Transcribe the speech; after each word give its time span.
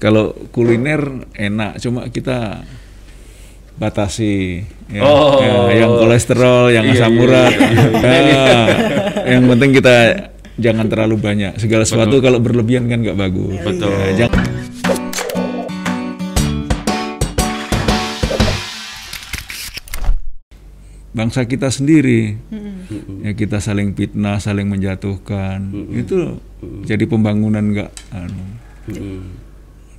kalau 0.00 0.32
kuliner 0.48 1.28
enak, 1.36 1.76
cuma 1.78 2.08
kita 2.08 2.64
batasi 3.76 4.64
ya, 4.88 5.00
Oh. 5.00 5.40
ya, 5.68 5.84
yang 5.84 5.92
kolesterol, 5.94 6.72
yang 6.72 6.84
Iya, 6.88 6.96
asam 6.98 7.12
iya, 7.12 7.20
urat. 7.20 7.52
iya, 7.52 7.84
Nah, 8.00 8.64
yang 9.28 9.42
penting 9.46 9.70
kita 9.72 9.96
jangan 10.56 10.88
terlalu 10.88 11.16
banyak. 11.16 11.52
Segala 11.56 11.84
sesuatu 11.84 12.20
kalau 12.20 12.40
berlebihan 12.40 12.88
kan 12.88 13.00
nggak 13.00 13.16
bagus. 13.16 13.60
Betul. 13.60 13.92
Ya, 13.92 14.24
jangan- 14.24 14.48
bangsa 21.10 21.42
kita 21.42 21.74
sendiri 21.74 22.38
ya 23.20 23.34
kita 23.34 23.58
saling 23.58 23.98
fitnah 23.98 24.38
saling 24.38 24.70
menjatuhkan 24.70 25.58
itu 25.90 26.38
jadi 26.86 27.02
pembangunan 27.10 27.66
nggak 27.66 27.90
anu, 28.14 28.44
Mm-mm. 28.86 29.18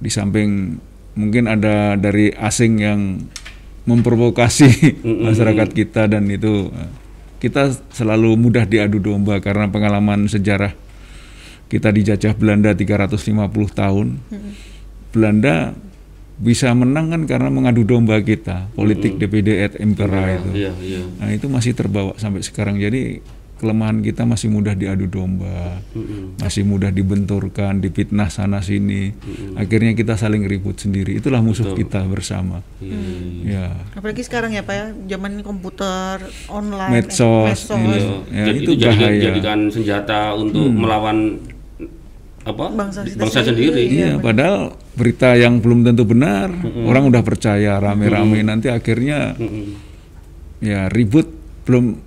Di 0.02 0.10
samping 0.10 0.82
mungkin 1.14 1.46
ada 1.46 1.96
dari 1.96 2.34
asing 2.34 2.74
yang 2.82 3.02
memprovokasi 3.86 4.98
masyarakat 5.30 5.70
kita 5.72 6.10
dan 6.10 6.26
itu 6.30 6.74
kita 7.42 7.74
selalu 7.94 8.38
mudah 8.38 8.70
diadu 8.70 9.02
domba 9.02 9.42
karena 9.42 9.66
pengalaman 9.70 10.30
sejarah 10.30 10.78
kita 11.72 11.88
dijajah 11.88 12.36
Belanda 12.36 12.76
350 12.76 13.32
tahun. 13.72 14.20
Belanda 15.16 15.72
bisa 16.42 16.74
menang 16.76 17.14
kan 17.16 17.22
karena 17.30 17.48
mengadu 17.48 17.88
domba 17.88 18.20
kita 18.20 18.68
politik 18.76 19.16
DPD 19.16 19.50
et 19.62 19.74
impera 19.80 20.36
itu. 20.36 20.52
Iya, 20.52 20.72
iya. 20.84 21.02
nah 21.22 21.30
itu 21.32 21.48
masih 21.48 21.72
terbawa 21.72 22.18
sampai 22.20 22.44
sekarang. 22.44 22.76
Jadi 22.76 23.24
kelemahan 23.62 24.02
kita 24.02 24.26
masih 24.26 24.50
mudah 24.50 24.74
diadu 24.74 25.06
domba 25.06 25.78
masih 26.42 26.66
mudah 26.66 26.90
dibenturkan, 26.90 27.78
dipitnah 27.78 28.28
sana 28.28 28.66
sini. 28.66 29.14
Akhirnya 29.54 29.94
kita 29.94 30.18
saling 30.18 30.50
ribut 30.50 30.82
sendiri. 30.82 31.14
Itulah 31.14 31.38
musuh 31.40 31.78
kita 31.78 32.02
bersama. 32.10 32.66
Iya, 32.82 32.98
iya. 33.46 33.46
Ya, 33.46 33.66
Apalagi 33.94 34.26
sekarang 34.26 34.52
ya 34.52 34.66
Pak 34.66 34.74
ya, 34.74 34.86
zaman 35.14 35.46
komputer, 35.46 36.18
online, 36.50 36.90
medsos, 36.90 37.46
medsos. 37.46 37.78
ini, 37.78 37.98
ya, 38.34 38.46
Jadi 38.50 38.58
itu 38.58 38.72
jadikan, 38.74 38.98
bahaya. 39.06 39.22
jadikan 39.30 39.60
senjata 39.70 40.20
untuk 40.34 40.66
melawan 40.66 41.18
apa 42.42 42.66
Bangsa 42.74 43.06
kita 43.06 43.22
bangsa 43.22 43.40
sendiri. 43.46 43.70
sendiri. 43.70 43.84
Iya, 44.02 44.12
padahal 44.18 44.74
berita 44.98 45.38
yang 45.38 45.62
belum 45.62 45.86
tentu 45.86 46.10
benar, 46.10 46.50
orang 46.90 47.06
udah 47.06 47.22
percaya 47.22 47.78
rame-rame 47.78 48.42
nanti 48.42 48.74
akhirnya 48.74 49.38
Mm-mm. 49.38 49.78
ya 50.58 50.90
ribut 50.90 51.30
belum 51.70 52.02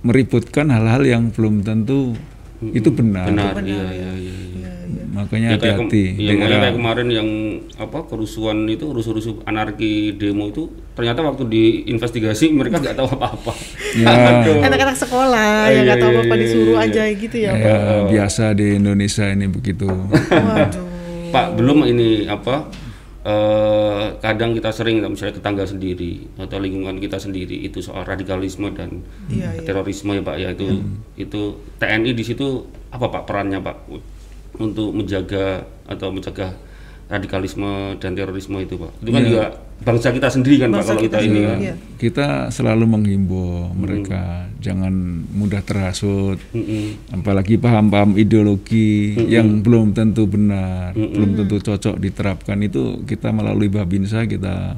meributkan 0.00 0.68
hal-hal 0.68 1.02
yang 1.02 1.22
belum 1.28 1.60
tentu 1.60 2.14
itu 2.60 2.90
benar. 2.90 3.26
Benar, 3.26 3.54
iya, 3.62 3.86
iya, 3.88 4.10
iya. 4.14 4.34
iya. 4.56 5.02
Makanya 5.08 5.48
Ya, 5.48 5.58
kayak 5.58 5.76
kem- 5.76 5.86
hati-hati. 5.86 6.04
iya, 6.12 6.30
di 6.30 6.36
makanya 6.36 6.46
era- 6.52 6.62
kayak 6.64 6.76
kemarin 6.76 7.08
yang 7.08 7.28
apa 7.76 7.98
kerusuhan 8.04 8.58
itu 8.66 8.86
rusuh-rusuh 8.86 9.42
anarki 9.44 9.90
demo 10.14 10.46
itu 10.46 10.66
ternyata 10.92 11.22
waktu 11.22 11.42
diinvestigasi 11.44 12.50
mereka 12.50 12.78
nggak 12.78 12.94
tahu 12.94 13.08
apa-apa. 13.12 13.52
Ya. 13.94 14.06
Anak-anak 14.66 14.96
sekolah 14.96 15.50
Iya, 15.64 15.72
yang 15.72 15.84
nggak 15.84 15.98
tahu 16.00 16.12
iya, 16.12 16.20
apa 16.20 16.34
iya, 16.34 16.40
disuruh 16.40 16.74
iya. 16.74 16.84
aja 16.84 17.02
gitu 17.12 17.36
ya. 17.36 17.50
Pak. 17.50 17.58
ya, 17.60 17.76
biasa 18.08 18.44
di 18.54 18.66
Indonesia 18.74 19.24
ini 19.26 19.46
begitu. 19.46 19.86
Waduh. 19.86 20.84
Pak 21.28 21.46
belum 21.54 21.78
ini 21.84 22.08
apa 22.24 22.70
eh, 23.26 24.04
kadang 24.22 24.54
kita 24.54 24.70
sering 24.70 25.02
misalnya 25.02 25.38
tetangga 25.38 25.64
sendiri 25.66 26.26
atau 26.38 26.58
lingkungan 26.62 26.98
kita 26.98 27.18
sendiri 27.18 27.66
itu 27.66 27.82
soal 27.82 28.06
radikalisme 28.06 28.70
dan 28.74 29.02
Iya, 29.26 29.58
iya. 29.58 29.62
terorisme 29.66 30.14
ya 30.14 30.22
Pak 30.22 30.36
ya 30.38 30.48
itu 30.54 30.66
itu 31.18 31.40
TNI 31.82 32.10
di 32.14 32.24
situ 32.24 32.62
apa 32.94 33.10
Pak 33.10 33.26
perannya 33.26 33.58
Pak 33.58 33.76
untuk 34.58 34.94
menjaga 34.94 35.66
atau 35.86 36.08
mencegah 36.10 36.52
radikalisme 37.08 37.96
dan 37.96 38.12
terorisme 38.12 38.60
itu 38.60 38.76
Pak. 38.76 38.92
Itu 39.00 39.10
kan 39.10 39.22
juga 39.24 39.44
bangsa 39.80 40.08
kita 40.12 40.28
sendiri 40.28 40.56
kan 40.60 40.68
Pak 40.68 40.76
Bangsa 40.76 40.92
kalau 40.92 41.02
kita, 41.02 41.16
kita 41.18 41.26
ini 41.26 41.40
kan. 41.40 41.58
iya. 41.62 41.74
kita 41.96 42.26
selalu 42.52 42.84
menghimbau 42.84 43.72
mereka 43.72 44.50
jangan 44.58 44.92
mudah 45.32 45.62
terhasut 45.62 46.42
Mm-mm. 46.50 47.14
apalagi 47.14 47.56
paham-paham 47.56 48.18
ideologi 48.18 49.14
yang 49.30 49.62
belum 49.62 49.94
tentu 49.94 50.26
benar 50.26 50.92
belum 50.92 51.40
tentu 51.44 51.56
cocok 51.64 51.96
diterapkan. 51.96 52.60
Itu 52.60 53.02
kita 53.08 53.32
melalui 53.32 53.72
babinsa 53.72 54.28
kita 54.28 54.76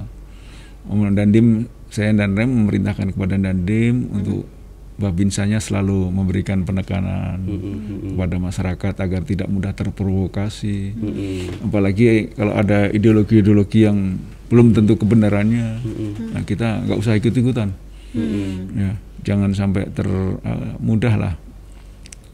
Om 0.87 1.13
Dandim 1.13 1.67
saya 1.91 2.15
dan 2.15 2.39
Rem 2.39 2.49
memerintahkan 2.49 3.13
kepada 3.13 3.35
Dandim 3.37 4.07
untuk 4.15 4.47
babinsanya 5.01 5.57
selalu 5.65 6.13
memberikan 6.13 6.69
penekanan 6.69 7.41
kepada 8.13 8.37
masyarakat 8.37 8.95
agar 9.01 9.25
tidak 9.25 9.49
mudah 9.49 9.73
terprovokasi. 9.73 10.93
Mm-mm. 10.93 11.65
apalagi 11.65 12.37
kalau 12.37 12.53
ada 12.53 12.93
ideologi-ideologi 12.93 13.89
yang 13.89 14.21
belum 14.51 14.77
tentu 14.77 14.99
kebenarannya. 15.01 15.81
Nah 16.37 16.43
kita 16.45 16.85
nggak 16.85 16.99
usah 17.01 17.17
ikut-ikutan. 17.17 17.73
Ya 18.77 18.99
jangan 19.25 19.57
sampai 19.57 19.89
ter 19.95 20.05
eh, 20.11 20.75
mudah 20.83 21.15
lah. 21.17 21.35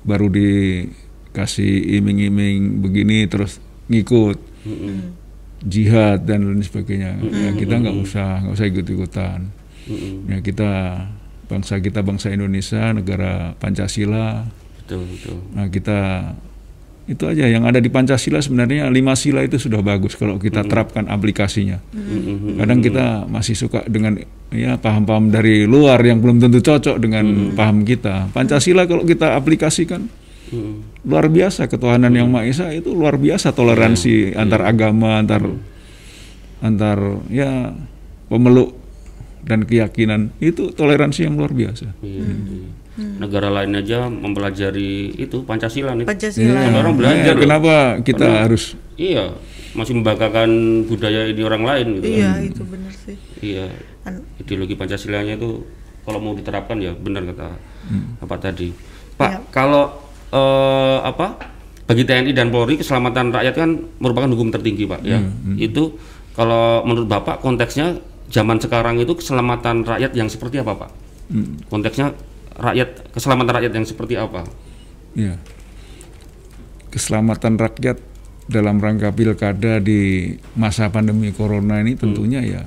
Baru 0.02 0.32
dikasih 0.32 2.00
iming-iming 2.00 2.82
begini 2.82 3.28
terus 3.28 3.62
ngikut 3.86 4.40
jihad 5.62 6.24
dan 6.24 6.48
lain 6.48 6.64
sebagainya. 6.64 7.20
Ya 7.20 7.50
kita 7.52 7.84
nggak 7.84 7.96
usah 8.00 8.42
nggak 8.42 8.54
usah 8.56 8.66
ikut-ikutan. 8.72 9.38
Ya 10.26 10.40
kita 10.40 10.70
bangsa 11.46 11.78
kita 11.78 12.02
bangsa 12.02 12.34
Indonesia 12.34 12.90
negara 12.92 13.54
Pancasila. 13.56 14.46
Betul 14.82 15.02
betul. 15.06 15.36
Nah 15.54 15.66
kita 15.70 15.98
itu 17.06 17.22
aja 17.22 17.46
yang 17.46 17.62
ada 17.62 17.78
di 17.78 17.86
Pancasila 17.86 18.42
sebenarnya. 18.42 18.90
Lima 18.90 19.14
sila 19.14 19.46
itu 19.46 19.62
sudah 19.62 19.78
bagus 19.78 20.18
kalau 20.18 20.42
kita 20.42 20.66
terapkan 20.66 21.06
aplikasinya. 21.06 21.78
Kadang 22.58 22.82
kita 22.82 23.30
masih 23.30 23.54
suka 23.54 23.86
dengan 23.86 24.18
ya 24.50 24.74
paham-paham 24.74 25.30
dari 25.30 25.70
luar 25.70 26.02
yang 26.02 26.18
belum 26.18 26.42
tentu 26.42 26.58
cocok 26.58 26.98
dengan 26.98 27.54
paham 27.54 27.86
kita. 27.86 28.34
Pancasila 28.34 28.90
kalau 28.90 29.06
kita 29.06 29.38
aplikasikan 29.38 30.10
luar 31.06 31.30
biasa. 31.30 31.70
Ketuhanan 31.70 32.10
yang 32.10 32.26
maha 32.26 32.50
esa 32.50 32.74
itu 32.74 32.90
luar 32.90 33.22
biasa 33.22 33.54
toleransi 33.54 34.34
antar 34.34 34.66
agama 34.66 35.22
antar 35.22 35.46
antar 36.58 37.22
ya 37.30 37.70
pemeluk 38.26 38.85
dan 39.46 39.62
keyakinan 39.62 40.34
itu 40.36 40.68
toleransi 40.70 41.22
yang 41.22 41.34
luar 41.34 41.50
biasa. 41.50 41.94
Iya, 42.00 42.26
iya. 42.26 42.68
Negara 42.96 43.48
lain 43.48 43.76
aja 43.76 44.08
mempelajari 44.08 45.14
itu 45.14 45.44
Pancasila 45.44 45.92
nih. 45.92 46.04
Pancasila. 46.04 46.56
Ada 46.58 46.76
orang 46.76 46.86
Nah, 46.88 46.98
belajar 46.98 47.32
loh. 47.32 47.40
kenapa 47.40 47.74
kita 48.00 48.26
harus 48.42 48.74
Iya, 48.96 49.36
masih 49.72 49.92
membanggakan 49.94 50.48
budaya 50.84 51.28
ini 51.28 51.40
orang 51.40 51.62
lain 51.62 51.86
gitu. 51.94 52.06
kan. 52.06 52.16
Iya, 52.16 52.30
itu 52.42 52.62
benar 52.64 52.92
sih. 52.96 53.16
Iya. 53.38 53.66
An- 54.02 54.24
Ideologi 54.36 54.74
Pancasilanya 54.74 55.36
itu 55.36 55.62
kalau 56.02 56.18
mau 56.18 56.32
diterapkan 56.32 56.78
ya 56.78 56.90
benar 56.92 57.22
kata 57.26 57.54
Hmm. 57.86 58.16
apa 58.18 58.34
tadi. 58.36 58.72
Pak, 59.14 59.50
kalau 59.50 59.92
eh, 60.26 60.98
apa? 61.00 61.38
Bagi 61.84 62.02
TNI 62.02 62.32
dan 62.32 62.50
Polri 62.50 62.74
keselamatan 62.74 63.30
rakyat 63.30 63.54
kan 63.54 63.70
merupakan 63.96 64.26
hukum 64.26 64.50
tertinggi, 64.50 64.84
Pak, 64.84 65.00
ya. 65.02 65.22
Hmm, 65.22 65.54
Itu 65.54 65.94
kalau 66.32 66.82
menurut 66.82 67.06
Bapak 67.06 67.38
konteksnya 67.38 67.94
zaman 68.30 68.58
sekarang 68.58 68.98
itu 68.98 69.12
keselamatan 69.16 69.86
rakyat 69.86 70.12
yang 70.14 70.26
seperti 70.26 70.62
apa, 70.62 70.86
Pak? 70.86 70.90
Hmm. 71.30 71.58
Konteksnya 71.70 72.14
rakyat 72.56 73.12
keselamatan 73.12 73.52
rakyat 73.52 73.72
yang 73.76 73.86
seperti 73.86 74.14
apa? 74.16 74.46
Ya. 75.12 75.36
Keselamatan 76.90 77.60
rakyat 77.60 78.00
dalam 78.46 78.78
rangka 78.78 79.10
pilkada 79.10 79.82
di 79.82 80.32
masa 80.54 80.86
pandemi 80.88 81.34
corona 81.34 81.82
ini 81.82 81.98
tentunya 81.98 82.40
ya 82.46 82.62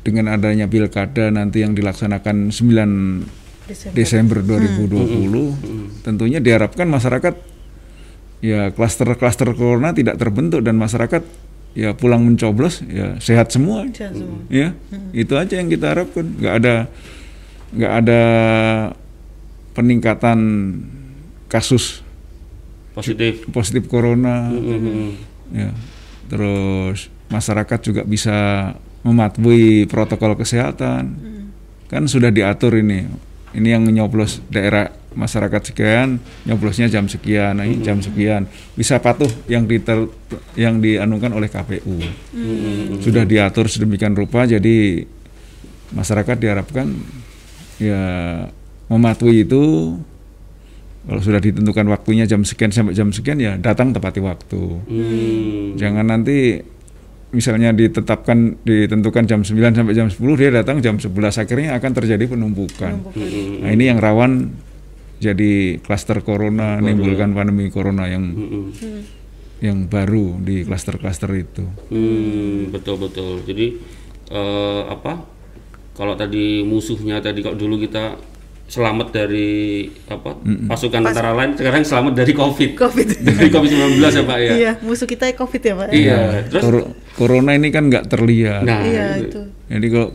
dengan 0.00 0.32
adanya 0.32 0.64
pilkada 0.64 1.28
nanti 1.28 1.60
yang 1.60 1.76
dilaksanakan 1.76 2.48
9 2.48 3.68
Desember. 3.68 3.92
Desember 3.92 4.38
2020 4.40 6.00
tentunya 6.00 6.40
diharapkan 6.40 6.88
masyarakat 6.88 7.36
ya 8.40 8.72
klaster-klaster 8.72 9.52
corona 9.52 9.92
tidak 9.92 10.16
terbentuk 10.16 10.64
dan 10.64 10.80
masyarakat 10.80 11.20
ya 11.76 11.92
pulang 11.94 12.24
mencoblos 12.24 12.80
ya 12.84 13.16
sehat 13.20 13.52
semua 13.52 13.84
Sehat 13.92 14.16
semua. 14.16 14.40
ya 14.48 14.72
itu 15.12 15.34
aja 15.36 15.54
yang 15.60 15.68
kita 15.68 15.94
harapkan 15.94 16.26
nggak 16.38 16.54
ada 16.64 16.74
nggak 17.72 17.92
ada 18.04 18.20
peningkatan 19.76 20.38
kasus 21.46 22.02
Positif. 22.96 23.46
positif 23.54 23.86
corona 23.86 24.50
Mm-mm. 24.50 25.14
ya 25.54 25.70
terus 26.26 27.06
masyarakat 27.30 27.78
juga 27.84 28.02
bisa 28.02 28.36
mematuhi 29.06 29.86
protokol 29.86 30.34
kesehatan 30.34 31.14
kan 31.86 32.02
sudah 32.10 32.34
diatur 32.34 32.74
ini 32.74 33.06
ini 33.56 33.68
yang 33.72 33.84
nyoblos 33.88 34.44
daerah 34.52 34.92
masyarakat 35.16 35.72
sekian 35.72 36.20
nyoblosnya 36.44 36.86
jam 36.86 37.08
sekian 37.08 37.58
nah, 37.58 37.64
ini 37.64 37.80
jam 37.80 37.98
sekian. 37.98 38.46
Bisa 38.76 39.00
patuh 39.00 39.28
yang 39.50 39.64
diter 39.64 40.06
yang 40.54 40.78
dianukan 40.78 41.32
oleh 41.34 41.48
KPU 41.48 41.96
sudah 43.02 43.24
diatur 43.24 43.66
sedemikian 43.66 44.14
rupa 44.14 44.44
jadi 44.44 45.06
masyarakat 45.96 46.36
diharapkan 46.36 46.86
ya 47.80 48.02
mematuhi 48.88 49.48
itu. 49.48 49.96
Kalau 51.08 51.24
sudah 51.24 51.40
ditentukan 51.40 51.88
waktunya 51.88 52.28
jam 52.28 52.44
sekian 52.44 52.68
sampai 52.68 52.92
jam 52.92 53.08
sekian 53.08 53.40
ya 53.40 53.56
datang 53.56 53.96
tepati 53.96 54.20
waktu. 54.20 54.60
Hmm. 54.84 55.72
Jangan 55.80 56.04
nanti 56.04 56.60
misalnya 57.28 57.70
ditetapkan 57.70 58.56
ditentukan 58.62 59.24
jam 59.24 59.40
9 59.44 59.52
sampai 59.74 59.92
jam 59.92 60.08
10 60.08 60.16
dia 60.34 60.50
datang 60.50 60.80
jam 60.80 60.96
11 60.96 61.12
akhirnya 61.36 61.76
akan 61.76 61.90
terjadi 61.92 62.24
penumpukan. 62.26 63.04
Hmm. 63.12 63.64
Nah, 63.64 63.70
ini 63.70 63.84
yang 63.86 64.00
rawan 64.00 64.48
jadi 65.18 65.76
klaster 65.78 66.22
corona, 66.22 66.78
menimbulkan 66.78 67.34
pandemi 67.34 67.68
corona 67.68 68.06
yang 68.06 68.24
Hmm. 68.32 68.70
yang 69.58 69.78
baru 69.84 70.38
di 70.38 70.62
klaster-klaster 70.62 71.28
itu. 71.34 71.66
Hmm, 71.90 72.70
betul 72.70 72.96
betul. 72.96 73.42
Jadi 73.42 73.76
eh, 74.28 74.82
apa? 74.86 75.18
Kalau 75.92 76.14
tadi 76.14 76.62
musuhnya 76.62 77.18
tadi 77.18 77.42
kalau 77.42 77.58
dulu 77.58 77.76
kita 77.76 78.14
selamat 78.68 79.08
dari 79.10 79.88
apa 80.06 80.36
pasukan 80.68 81.00
antara 81.00 81.32
lain 81.32 81.56
sekarang 81.56 81.82
selamat 81.82 82.12
dari 82.14 82.32
covid 82.32 82.76
Covid. 82.76 83.08
dari 83.18 83.48
covid 83.48 83.70
19 83.96 83.96
ya 84.12 84.22
pak 84.22 84.38
ya 84.38 84.52
Iya, 84.52 84.72
musuh 84.78 85.08
kita 85.08 85.24
Covid 85.32 85.62
ya, 85.64 85.72
Pak. 85.74 85.88
iya 85.90 86.18
terus 86.44 86.62
Cor- 86.62 86.92
corona 87.18 87.52
ini 87.52 87.74
kan 87.74 87.90
nggak 87.90 88.06
terlihat. 88.06 88.62
nah 88.62 88.80
Iya, 88.86 89.18
itu. 89.18 89.40
Jadi 89.66 89.86
kalau 89.90 90.08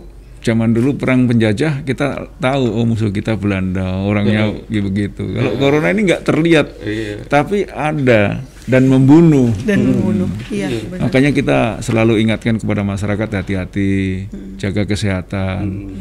zaman 0.43 0.75
dulu 0.75 0.99
perang 0.99 1.23
penjajah 1.23 1.83
kita 1.83 2.35
tahu 2.35 2.63
oh 2.67 2.83
musuh 2.83 3.11
kita 3.11 3.35
Belanda 3.35 3.99
orangnya 3.99 4.51
begitu. 4.67 5.23
Kalau 5.35 5.55
corona 5.55 5.91
ini 5.91 6.07
nggak 6.07 6.23
terlihat, 6.23 6.67
iya 6.83 7.23
tapi 7.27 7.63
ada 7.67 8.43
dan 8.63 8.87
membunuh. 8.87 9.51
Dan 9.67 9.87
membunuh. 9.87 10.31
Iya, 10.47 10.71
benar. 10.87 11.07
Makanya 11.07 11.31
kita 11.31 11.59
selalu 11.83 12.23
ingatkan 12.23 12.59
kepada 12.59 12.83
masyarakat 12.83 13.29
hati-hati, 13.43 14.27
Hmm. 14.31 14.55
jaga 14.55 14.87
kesehatan, 14.87 15.91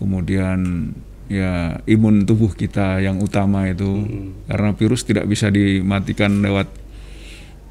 kemudian 0.00 0.92
ya 1.28 1.76
imun 1.84 2.24
tubuh 2.24 2.52
kita 2.52 3.04
yang 3.04 3.20
utama 3.20 3.68
itu, 3.68 3.88
Hmm. 4.04 4.32
karena 4.48 4.72
virus 4.72 5.04
tidak 5.04 5.28
bisa 5.28 5.52
dimatikan 5.52 6.40
lewat 6.40 6.68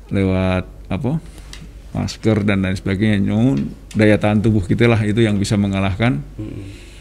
lewat 0.07 0.65
apa 0.87 1.19
masker 1.89 2.41
dan 2.41 2.61
lain 2.61 2.73
sebagainya. 2.73 3.23
Namun 3.27 3.67
daya 3.91 4.15
tahan 4.15 4.39
tubuh 4.39 4.61
kita 4.61 4.85
lah 4.85 5.01
itu 5.01 5.19
yang 5.19 5.35
bisa 5.35 5.55
mengalahkan 5.55 6.19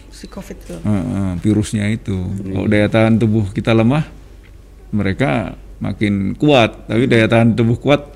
Si 0.09 0.25
Covid 0.27 0.57
itu. 0.59 0.75
eh, 0.75 0.89
eh, 0.89 1.33
virusnya 1.39 1.85
itu. 1.87 2.17
Kalau 2.43 2.67
daya 2.67 2.87
tahan 2.87 3.17
tubuh 3.17 3.49
kita 3.49 3.71
lemah, 3.71 4.09
mereka 4.91 5.53
makin 5.77 6.33
kuat. 6.33 6.87
Tapi 6.87 7.05
daya 7.05 7.27
tahan 7.27 7.53
tubuh 7.53 7.77
kuat, 7.77 8.09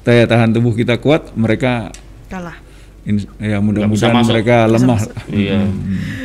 daya 0.00 0.24
tahan 0.24 0.52
tubuh 0.52 0.72
kita 0.72 0.96
kuat, 0.96 1.32
mereka 1.32 1.88
Kalah. 2.28 2.60
in- 3.02 3.24
ya 3.40 3.56
mudah-mudahan 3.58 4.12
masuk. 4.14 4.30
mereka 4.30 4.56
lemah. 4.66 5.00
iya 5.32 5.64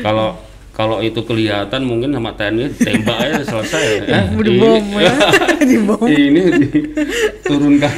kalau 0.01 0.35
kalau 0.75 0.99
itu 0.99 1.17
kelihatan 1.21 1.81
mungkin 1.81 2.11
sama 2.11 2.31
TNI 2.31 2.67
tembak 2.75 3.17
aja 3.17 3.41
selesai 3.41 3.87
Udah 4.35 4.51
ini- 4.51 4.59
bom 4.59 4.85
ya. 4.97 5.13
Di 5.65 5.77
bom. 5.79 6.03
ini 6.05 6.41
diturunkan 6.51 7.95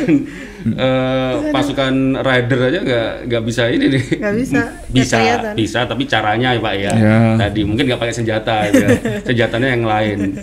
eh, 0.70 1.34
pasukan 1.50 1.94
rider 2.18 2.60
aja 2.64 2.80
nggak 2.80 3.10
nggak 3.26 3.44
bisa 3.44 3.64
ini 3.68 3.86
nih 3.90 4.04
Nggak 4.16 4.36
bisa. 4.36 4.62
Bisa 4.88 5.18
bisa 5.54 5.80
tapi 5.84 6.06
caranya 6.06 6.52
ya 6.52 6.60
pak 6.60 6.74
ya 6.76 6.92
Ya. 6.94 7.18
tadi 7.40 7.62
mungkin 7.64 7.88
nggak 7.88 7.98
pakai 7.98 8.14
senjata 8.14 8.56
ya. 8.68 8.88
senjatanya 9.28 9.68
yang 9.70 9.84
lain 9.84 10.38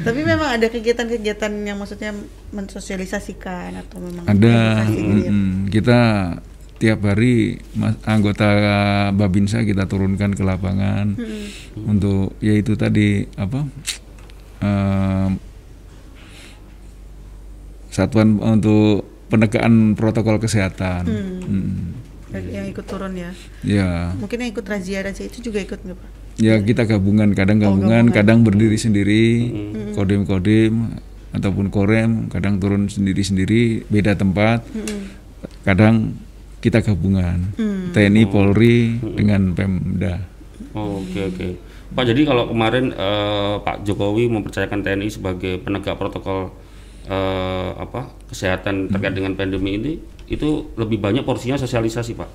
Tapi 0.00 0.20
memang 0.20 0.48
ada 0.50 0.66
kegiatan-kegiatan 0.66 1.52
yang 1.62 1.76
maksudnya 1.76 2.12
mensosialisasikan 2.50 3.78
atau 3.78 3.98
memang 3.98 4.24
Ada 4.26 4.56
ya. 4.82 5.30
mm, 5.30 5.70
kita 5.70 6.00
tiap 6.84 7.00
hari 7.02 7.56
mas- 7.72 7.96
anggota 8.04 8.44
Babinsa 9.10 9.64
kita 9.64 9.88
turunkan 9.88 10.36
ke 10.36 10.44
lapangan 10.44 11.16
untuk 11.80 12.36
yaitu 12.38 12.76
tadi 12.76 13.24
apa 13.34 13.64
em, 14.60 15.40
satuan 17.88 18.36
untuk 18.36 19.08
penegakan 19.26 19.94
protokol 19.94 20.36
kesehatan. 20.36 21.08
Mm. 21.08 21.72
Yang- 22.28 22.50
Yang 22.50 22.66
ikut 22.68 22.84
turun 22.84 23.12
ya. 23.14 23.30
Ya, 23.62 23.90
Mungkin 24.12 24.36
yang 24.36 24.50
ikut 24.52 24.66
razia-razia 24.66 25.24
itu 25.24 25.40
juga 25.40 25.62
ikut 25.62 25.80
nggak 25.80 25.96
Pak? 25.96 26.10
ya 26.34 26.58
kita 26.58 26.82
gabungan, 26.84 27.30
kadang 27.32 27.62
gabungan, 27.62 28.10
kadang 28.10 28.42
berdiri 28.42 28.74
sendiri, 28.74 29.26
kodim-kodim 29.94 30.98
ataupun 31.30 31.70
korem, 31.70 32.26
kadang 32.26 32.58
turun 32.58 32.90
sendiri-sendiri, 32.90 33.86
beda 33.86 34.18
tempat, 34.18 34.66
kadang 35.62 36.18
kita 36.64 36.80
gabungan, 36.80 37.52
TNI, 37.92 38.24
Polri 38.24 38.96
dengan 38.96 39.52
Pemda. 39.52 40.16
oke 40.72 41.20
oke. 41.28 41.48
Pak 41.92 42.04
jadi 42.08 42.24
kalau 42.24 42.48
kemarin 42.48 42.88
eh, 42.96 43.54
Pak 43.60 43.84
Jokowi 43.84 44.32
mempercayakan 44.32 44.80
TNI 44.80 45.12
sebagai 45.12 45.60
penegak 45.60 46.00
protokol 46.00 46.56
eh, 47.04 47.70
apa 47.76 48.08
kesehatan 48.32 48.88
terkait 48.88 49.12
dengan 49.12 49.36
pandemi 49.36 49.76
ini 49.76 49.92
itu 50.24 50.72
lebih 50.80 51.04
banyak 51.04 51.20
porsinya 51.28 51.60
sosialisasi 51.60 52.16
pak. 52.16 52.32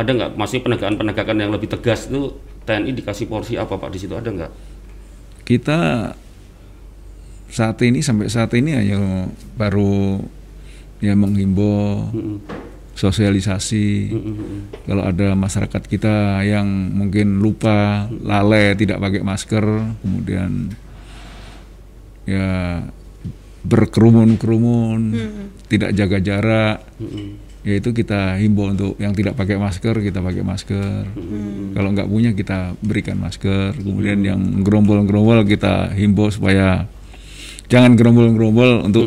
Ada 0.00 0.08
nggak? 0.08 0.30
Masih 0.40 0.64
penegakan-penegakan 0.64 1.36
yang 1.36 1.52
lebih 1.52 1.68
tegas 1.68 2.08
itu 2.08 2.32
TNI 2.64 2.96
dikasih 2.96 3.28
porsi 3.28 3.60
apa 3.60 3.76
pak 3.76 3.92
di 3.92 3.98
situ? 4.00 4.16
Ada 4.16 4.32
nggak? 4.32 4.52
Kita 5.44 5.78
saat 7.52 7.76
ini 7.84 8.00
sampai 8.00 8.32
saat 8.32 8.56
ini 8.56 8.72
hanya 8.72 9.28
baru 9.60 10.16
ya 11.04 11.12
menghimbau 11.12 12.08
sosialisasi. 12.98 14.10
Kalau 14.82 15.06
ada 15.06 15.38
masyarakat 15.38 15.82
kita 15.86 16.42
yang 16.42 16.66
mungkin 16.66 17.38
lupa, 17.38 18.10
lalai, 18.10 18.74
tidak 18.74 18.98
pakai 18.98 19.22
masker, 19.22 19.64
kemudian 20.02 20.74
ya 22.26 22.82
berkerumun-kerumun, 23.62 25.14
tidak 25.70 25.94
jaga 25.94 26.18
jarak, 26.18 26.78
yaitu 27.62 27.94
kita 27.94 28.38
himbau 28.40 28.70
untuk 28.72 28.96
yang 28.98 29.12
tidak 29.14 29.38
pakai 29.38 29.60
masker 29.60 29.94
kita 30.02 30.18
pakai 30.18 30.42
masker. 30.42 31.04
Kalau 31.74 31.88
nggak 31.94 32.08
punya 32.10 32.30
kita 32.34 32.74
berikan 32.82 33.22
masker. 33.22 33.78
Kemudian 33.78 34.24
yang 34.26 34.40
gerombol-gerombol 34.66 35.46
kita 35.46 35.94
himbau 35.94 36.32
supaya 36.34 36.90
jangan 37.68 37.94
gerombol-gerombol 37.94 38.88
untuk 38.88 39.06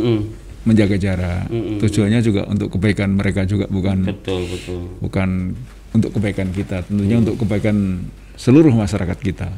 menjaga 0.63 0.96
jarak. 0.98 1.50
Tujuannya 1.81 2.19
juga 2.22 2.46
untuk 2.46 2.78
kebaikan 2.78 3.18
mereka 3.18 3.46
juga 3.46 3.66
bukan 3.66 4.06
betul 4.06 4.46
betul 4.46 4.81
bukan 5.02 5.58
untuk 5.92 6.16
kebaikan 6.16 6.50
kita, 6.56 6.88
tentunya 6.88 7.19
untuk 7.19 7.36
kebaikan 7.42 8.06
seluruh 8.40 8.72
masyarakat 8.72 9.18
kita. 9.19 9.50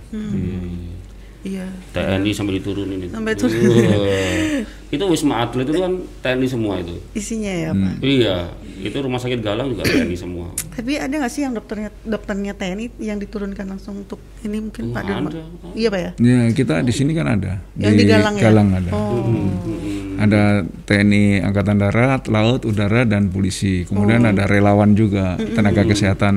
Iya. 1.44 1.68
TNI 1.92 2.32
sampai 2.32 2.64
diturunin 2.64 3.04
itu 3.04 3.12
Sampai 3.12 3.36
turun. 3.36 3.52
Wah. 3.52 4.64
itu 4.96 5.04
wisma 5.12 5.44
atlet 5.44 5.68
itu 5.68 5.76
kan 5.76 5.94
TNI 6.24 6.48
semua 6.48 6.80
itu 6.80 6.96
Isinya 7.12 7.52
ya 7.52 7.70
Pak. 7.76 7.94
iya 8.00 8.36
itu 8.80 8.96
rumah 9.04 9.20
sakit 9.20 9.44
Galang 9.44 9.76
juga 9.76 9.83
TNI 9.83 10.16
semua 10.16 10.56
Tapi 10.72 10.95
ada 10.95 11.12
nggak 11.12 11.28
sih 11.28 11.44
yang 11.44 11.52
dokternya 11.52 11.92
dokternya 12.07 12.56
TNI 12.56 12.95
yang 13.04 13.19
diturunkan 13.19 13.76
langsung 13.76 14.07
untuk 14.07 14.24
ini 14.48 14.64
mungkin 14.64 14.95
Pak 14.95 15.04
Dirma? 15.04 15.30
ada. 15.36 15.44
Iya 15.76 15.88
Pak 15.92 16.00
ya? 16.00 16.12
Ya 16.16 16.40
kita 16.56 16.80
di 16.80 16.94
sini 16.95 17.12
kan 17.12 17.28
ada 17.28 17.60
Yang 17.76 17.94
di 18.00 18.04
Galang 18.07 18.36
ya? 18.40 18.80
ada. 18.80 18.92
Oh. 18.95 20.13
Ada 20.23 20.63
TNI 20.63 21.44
Angkatan 21.44 21.77
Darat, 21.83 22.31
Laut, 22.31 22.63
Udara 22.63 23.03
dan 23.03 23.27
Polisi. 23.27 23.83
Kemudian 23.83 24.23
ada 24.23 24.47
relawan 24.47 24.95
juga, 24.95 25.35
tenaga 25.35 25.83
kesehatan 25.83 26.35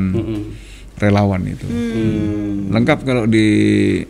relawan 0.98 1.42
itu. 1.46 1.66
Lengkap 2.72 2.98
kalau 3.06 3.24
di 3.30 3.46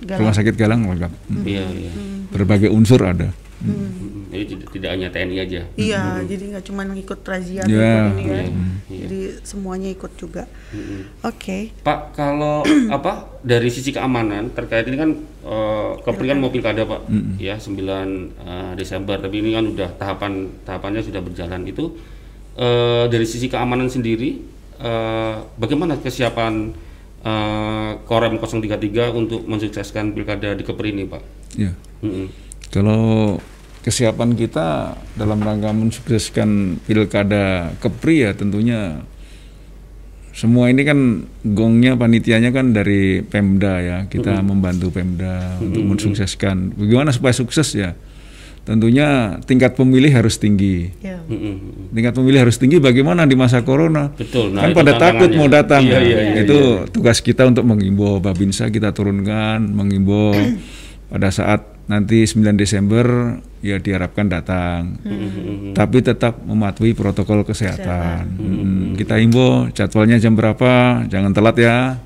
Rumah 0.00 0.34
Sakit 0.34 0.54
Galang 0.56 0.88
lengkap. 0.88 1.12
Hmm. 1.28 1.44
iya 1.44 1.66
iya 1.68 1.92
Berbagai 2.32 2.72
unsur 2.72 3.04
ada. 3.04 3.30
Mm. 3.56 4.28
jadi 4.28 4.44
tidak, 4.52 4.68
tidak 4.68 4.90
hanya 4.92 5.08
TNI 5.08 5.36
aja 5.40 5.60
Iya, 5.80 6.04
jadi 6.28 6.44
nggak 6.52 6.64
cuma 6.68 6.84
ikut 6.84 7.20
razia 7.24 7.64
ikut 7.64 7.72
ini 7.72 8.24
ya. 8.28 8.42
iya. 8.92 9.06
Jadi 9.08 9.18
semuanya 9.42 9.88
ikut 9.88 10.12
juga. 10.20 10.44
Oke. 11.24 11.72
Pak 11.80 12.12
kalau 12.12 12.60
apa 12.96 13.40
dari 13.40 13.72
sisi 13.72 13.96
keamanan 13.96 14.52
terkait 14.52 14.84
ini 14.86 14.96
kan 15.00 15.10
eh, 15.40 15.90
Kepri 16.04 16.28
kan 16.28 16.38
mau 16.38 16.52
pilkada 16.52 16.84
Pak 16.84 17.08
ya 17.40 17.56
9 17.56 17.80
eh, 17.80 18.72
Desember 18.76 19.16
tapi 19.16 19.40
ini 19.40 19.56
kan 19.56 19.64
udah 19.72 19.88
tahapan 19.96 20.52
tahapannya 20.68 21.00
sudah 21.00 21.24
berjalan 21.24 21.64
itu 21.64 21.96
eh, 22.60 23.08
dari 23.08 23.24
sisi 23.24 23.48
keamanan 23.48 23.88
sendiri 23.88 24.36
eh, 24.84 25.36
bagaimana 25.56 25.96
kesiapan 25.96 26.76
eh, 27.24 27.90
Korem 28.04 28.36
033 28.36 29.16
untuk 29.16 29.48
mensukseskan 29.48 30.12
pilkada 30.12 30.52
di 30.52 30.62
Kepri 30.62 30.92
ini 30.92 31.08
Pak? 31.08 31.22
Ya. 31.56 31.72
Mm-mm. 32.04 32.45
Kalau 32.70 33.36
kesiapan 33.80 34.34
kita 34.34 34.98
dalam 35.14 35.38
rangka 35.38 35.70
mensukseskan 35.70 36.82
pilkada 36.82 37.70
Kepri 37.78 38.26
ya 38.26 38.34
tentunya 38.34 39.06
semua 40.36 40.68
ini 40.68 40.82
kan 40.84 41.24
gongnya 41.46 41.96
panitianya 41.96 42.50
kan 42.52 42.74
dari 42.74 43.22
Pemda 43.24 43.80
ya 43.80 43.98
kita 44.04 44.42
membantu 44.42 44.90
Pemda 44.92 45.56
untuk 45.62 45.86
mensukseskan 45.86 46.76
bagaimana 46.76 47.14
supaya 47.14 47.32
sukses 47.32 47.72
ya 47.72 47.94
tentunya 48.66 49.38
tingkat 49.46 49.78
pemilih 49.78 50.10
harus 50.10 50.42
tinggi. 50.42 50.90
Mm-mm. 50.98 51.86
tingkat 51.94 52.18
pemilih 52.18 52.42
harus 52.42 52.58
tinggi 52.58 52.82
bagaimana 52.82 53.22
di 53.22 53.38
masa 53.38 53.62
corona 53.62 54.10
Betul. 54.10 54.50
Nah, 54.50 54.66
kan 54.66 54.74
pada 54.74 54.98
takut 54.98 55.30
mau 55.38 55.46
datang 55.46 55.86
Iya, 55.86 55.94
kan? 55.94 56.02
iya, 56.02 56.18
iya, 56.34 56.42
itu 56.42 56.58
tugas 56.90 57.22
kita 57.22 57.46
untuk 57.46 57.62
mengimbau 57.62 58.18
Babinsa 58.18 58.66
kita 58.68 58.90
turunkan 58.90 59.62
mengimbau 59.62 60.34
pada 61.06 61.30
saat 61.30 61.76
nanti 61.86 62.26
9 62.26 62.58
Desember 62.58 63.38
ya 63.62 63.78
diharapkan 63.78 64.26
datang. 64.26 64.98
Tapi 65.74 65.98
tetap 66.02 66.42
mematuhi 66.42 66.94
protokol 66.94 67.42
kesehatan. 67.46 68.38
Mm, 68.38 68.98
Kita 68.98 69.18
himbau 69.18 69.70
jadwalnya 69.70 70.18
jam 70.18 70.34
berapa, 70.34 71.02
jangan 71.06 71.30
telat 71.34 71.56
ya. 71.58 71.98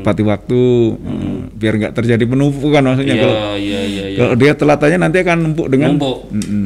Tepati 0.00 0.22
waktu 0.24 0.60
mm, 0.96 1.60
biar 1.60 1.74
nggak 1.80 1.94
terjadi 1.96 2.24
penumpukan 2.24 2.82
maksudnya 2.84 3.14
Iya, 3.18 3.22
kalau 3.24 3.36
iya, 3.58 3.80
iya, 3.84 4.04
iya. 4.14 4.18
kalau 4.20 4.34
dia 4.38 4.52
telat 4.54 4.80
aja 4.84 4.96
nanti 4.96 5.18
akan 5.20 5.38
numpuk 5.42 5.66
dengan 5.72 5.90
Numpuk 5.98 6.18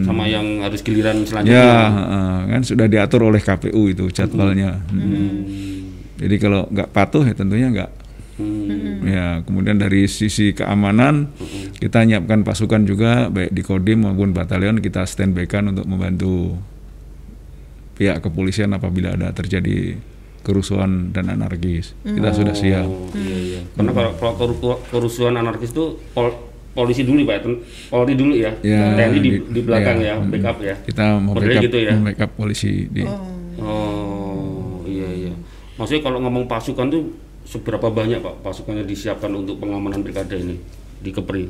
sama 0.05 0.25
yang 0.29 0.61
harus 0.61 0.81
giliran 0.85 1.25
selanjutnya. 1.25 1.57
ya 1.57 1.73
kan 2.53 2.61
sudah 2.61 2.87
diatur 2.91 3.25
oleh 3.27 3.41
KPU 3.41 3.83
itu 3.91 4.05
jadwalnya. 4.13 4.83
Mm. 4.91 5.01
Hmm. 5.03 5.39
Jadi 6.23 6.35
kalau 6.39 6.71
nggak 6.71 6.89
patuh 6.95 7.27
ya 7.27 7.35
tentunya 7.35 7.67
nggak 7.73 7.91
Hmm. 9.03 9.11
Ya, 9.11 9.27
kemudian 9.43 9.77
dari 9.77 10.07
sisi 10.07 10.55
keamanan 10.55 11.35
kita 11.77 12.07
menyiapkan 12.07 12.47
pasukan 12.47 12.87
juga 12.87 13.27
baik 13.27 13.51
di 13.51 13.63
Kodim 13.67 14.07
maupun 14.07 14.31
batalion 14.31 14.79
kita 14.79 15.03
standby 15.05 15.51
kan 15.51 15.75
untuk 15.75 15.85
membantu 15.85 16.55
pihak 17.99 18.23
kepolisian 18.23 18.73
apabila 18.73 19.19
ada 19.19 19.35
terjadi 19.35 19.99
kerusuhan 20.43 21.11
dan 21.15 21.31
anarkis. 21.31 21.95
Kita 22.03 22.35
sudah 22.35 22.55
siap. 22.55 22.87
Oh, 22.87 23.11
iya, 23.15 23.37
iya. 23.39 23.61
Karena 23.75 23.91
kalau, 23.95 24.11
kalau 24.19 24.35
keru- 24.39 24.81
kerusuhan 24.91 25.39
anarkis 25.39 25.71
itu 25.71 26.03
pol- 26.11 26.35
polisi 26.75 27.07
dulu 27.07 27.23
Pak, 27.23 27.39
ten- 27.47 27.61
Polri 27.87 28.19
dulu 28.19 28.35
ya. 28.35 28.51
Ya, 28.65 28.97
TNI 28.97 29.19
di, 29.23 29.31
di- 29.39 29.63
belakang 29.63 30.03
ya, 30.03 30.19
ya, 30.19 30.23
mm. 30.23 30.31
backup 30.35 30.59
ya. 30.65 30.75
Kita 30.83 31.21
mau 31.23 31.37
Modelnya 31.37 31.63
backup, 31.63 31.67
gitu 31.71 31.79
ya. 31.79 31.93
backup 31.95 32.31
polisi 32.35 32.73
di 32.91 33.03
Oh, 33.63 34.83
iya 34.89 35.09
iya. 35.13 35.33
Maksudnya 35.79 36.03
kalau 36.03 36.19
ngomong 36.25 36.51
pasukan 36.51 36.91
tuh 36.91 37.03
seberapa 37.53 37.93
banyak 37.93 38.25
Pak 38.25 38.41
pasukannya 38.41 38.89
disiapkan 38.89 39.29
untuk 39.37 39.61
pengamanan 39.61 40.01
pilkada 40.01 40.33
ini 40.33 40.57
di 41.05 41.11
Kepri? 41.13 41.45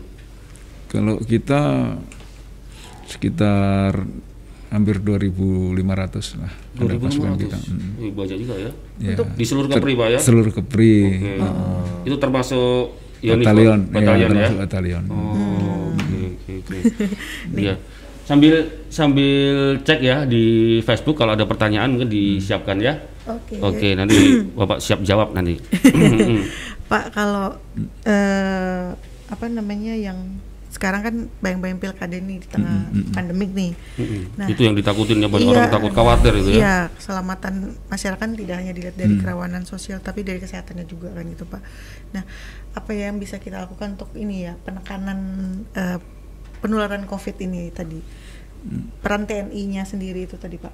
Kalau 0.90 1.23
kita 1.23 1.94
sekitar 3.06 4.02
hampir 4.73 4.99
2.500 4.99 6.40
lah 6.40 6.52
ada 6.80 6.94
pasukan 6.97 7.37
kita. 7.38 7.59
Mm. 7.61 7.90
Wih, 8.00 8.12
banyak 8.16 8.37
juga 8.40 8.54
ya. 8.56 8.71
Ya. 8.99 9.16
Di 9.21 9.44
seluruh 9.44 9.68
Kepri 9.68 9.92
Pak 9.94 10.09
ya? 10.11 10.18
Seluruh 10.18 10.50
Kepri. 10.50 10.97
Oke. 11.06 11.35
Itu 12.09 12.16
termasuk 12.18 12.99
Yonif, 13.23 13.47
Pak? 13.47 13.54
batalion, 13.54 13.80
batalion 13.92 14.26
ya. 14.26 14.32
termasuk 14.35 14.59
batalion. 14.59 15.04
Oh, 15.06 15.92
oke 15.94 16.52
oke 16.59 16.75
oke. 16.82 17.04
Iya. 17.62 17.75
Sambil 18.23 18.54
sambil 18.88 19.76
cek 19.85 20.00
ya 20.00 20.25
di 20.25 20.78
Facebook 20.82 21.21
kalau 21.21 21.37
ada 21.37 21.44
pertanyaan 21.44 21.92
mungkin 21.94 22.09
disiapkan 22.11 22.80
ya. 22.80 23.12
Oke. 23.26 23.55
Oke, 23.62 23.88
nanti 23.95 24.17
Bapak 24.59 24.83
siap 24.83 25.00
jawab 25.07 25.31
nanti. 25.33 25.59
Pak 26.91 27.14
kalau 27.14 27.57
eh, 28.05 28.87
apa 29.31 29.45
namanya 29.49 29.95
yang 29.97 30.19
sekarang 30.73 31.00
kan 31.05 31.14
bayang-bayang 31.45 31.76
pilkada 31.76 32.17
nih 32.17 32.41
di 32.41 32.49
tengah 32.49 32.88
pandemik 33.12 33.52
nih. 33.52 33.76
Nah, 34.41 34.49
itu 34.49 34.64
yang 34.64 34.73
ditakutin 34.73 35.21
ya 35.21 35.29
banyak 35.29 35.45
Iya. 35.45 35.52
orang 35.52 35.69
takut 35.69 35.93
khawatir 35.93 36.33
itu 36.33 36.49
ya. 36.49 36.59
Iya, 36.59 36.76
keselamatan 36.97 37.76
masyarakat 37.93 38.25
tidak 38.41 38.57
hanya 38.57 38.73
dilihat 38.73 38.97
dari 38.97 39.21
kerawanan 39.21 39.69
sosial 39.69 40.00
tapi 40.00 40.25
dari 40.25 40.41
kesehatannya 40.41 40.88
juga 40.88 41.12
kan 41.12 41.29
gitu, 41.29 41.45
Pak. 41.45 41.61
Nah, 42.17 42.25
apa 42.73 42.91
yang 42.97 43.21
bisa 43.21 43.37
kita 43.37 43.61
lakukan 43.61 44.00
untuk 44.00 44.17
ini 44.17 44.49
ya, 44.49 44.57
penekanan 44.64 45.19
eh, 45.76 46.00
penularan 46.64 47.05
Covid 47.05 47.37
ini 47.45 47.69
tadi? 47.69 48.00
Peran 49.05 49.29
TNI-nya 49.29 49.85
sendiri 49.85 50.25
itu 50.25 50.41
tadi, 50.41 50.57
Pak. 50.57 50.73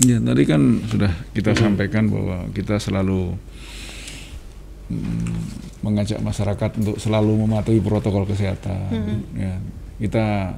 Ya 0.00 0.16
tadi 0.16 0.42
kan 0.48 0.80
sudah 0.88 1.12
kita 1.36 1.52
sampaikan 1.52 2.08
bahwa 2.08 2.48
kita 2.56 2.80
selalu 2.80 3.36
mm, 4.88 5.60
mengajak 5.84 6.24
masyarakat 6.24 6.70
untuk 6.80 6.96
selalu 6.96 7.44
mematuhi 7.44 7.84
protokol 7.84 8.24
kesehatan. 8.24 8.96
Ya, 9.36 9.60
kita 10.00 10.56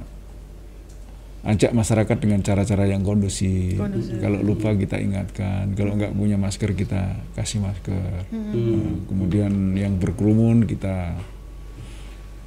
ajak 1.43 1.75
masyarakat 1.75 2.17
dengan 2.23 2.39
cara-cara 2.39 2.87
yang 2.87 3.03
kondusif. 3.03 3.75
Kalau 4.23 4.39
lupa 4.39 4.71
kita 4.79 4.95
ingatkan, 4.95 5.75
kalau 5.75 5.99
nggak 5.99 6.15
punya 6.15 6.39
masker 6.39 6.71
kita 6.71 7.19
kasih 7.35 7.59
masker. 7.59 8.23
Nah, 8.31 9.03
kemudian 9.11 9.75
yang 9.75 9.99
berkerumun 9.99 10.63
kita 10.63 11.19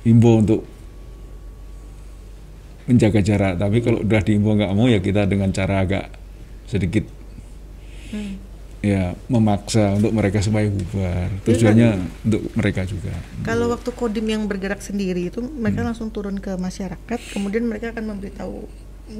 himbau 0.09 0.41
untuk 0.41 0.65
menjaga 2.89 3.21
jarak. 3.21 3.61
Tapi 3.61 3.85
kalau 3.85 4.01
udah 4.01 4.21
diimbau 4.25 4.57
nggak 4.57 4.73
mau 4.73 4.89
ya 4.89 5.05
kita 5.05 5.29
dengan 5.29 5.53
cara 5.53 5.85
agak 5.85 6.26
sedikit 6.67 7.07
ya 8.87 9.19
memaksa 9.27 9.99
untuk 9.99 10.15
mereka 10.15 10.39
supaya 10.39 10.71
bubar. 10.71 11.29
Tujuannya 11.43 11.89
untuk 12.23 12.43
mereka 12.55 12.87
juga. 12.87 13.11
Kalau 13.43 13.73
waktu 13.75 13.91
Kodim 13.91 14.27
yang 14.31 14.47
bergerak 14.47 14.79
sendiri 14.79 15.33
itu 15.33 15.43
mereka 15.43 15.83
langsung 15.83 16.15
turun 16.15 16.39
ke 16.39 16.55
masyarakat, 16.55 17.21
kemudian 17.35 17.67
mereka 17.67 17.91
akan 17.91 18.15
memberitahu 18.15 18.63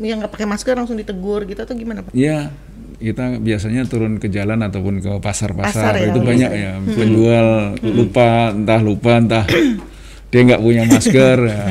yang 0.03 0.19
nggak 0.19 0.35
pakai 0.35 0.47
masker 0.51 0.75
langsung 0.75 0.99
ditegur 0.99 1.47
gitu 1.47 1.63
atau 1.63 1.75
gimana, 1.75 2.03
Pak? 2.03 2.11
Ya 2.15 2.51
kita 2.97 3.39
biasanya 3.43 3.85
turun 3.87 4.17
ke 4.17 4.31
jalan 4.33 4.63
ataupun 4.65 5.05
ke 5.05 5.13
pasar-pasar 5.21 5.93
Pasar 5.93 5.95
ya, 6.01 6.09
itu 6.11 6.21
banyak 6.25 6.51
ya 6.51 6.73
penjual 6.97 7.77
lupa 7.85 8.57
entah 8.57 8.81
lupa 8.81 9.21
entah 9.21 9.45
dia 10.33 10.41
nggak 10.47 10.63
punya 10.63 10.83
masker 10.89 11.39
ya. 11.45 11.65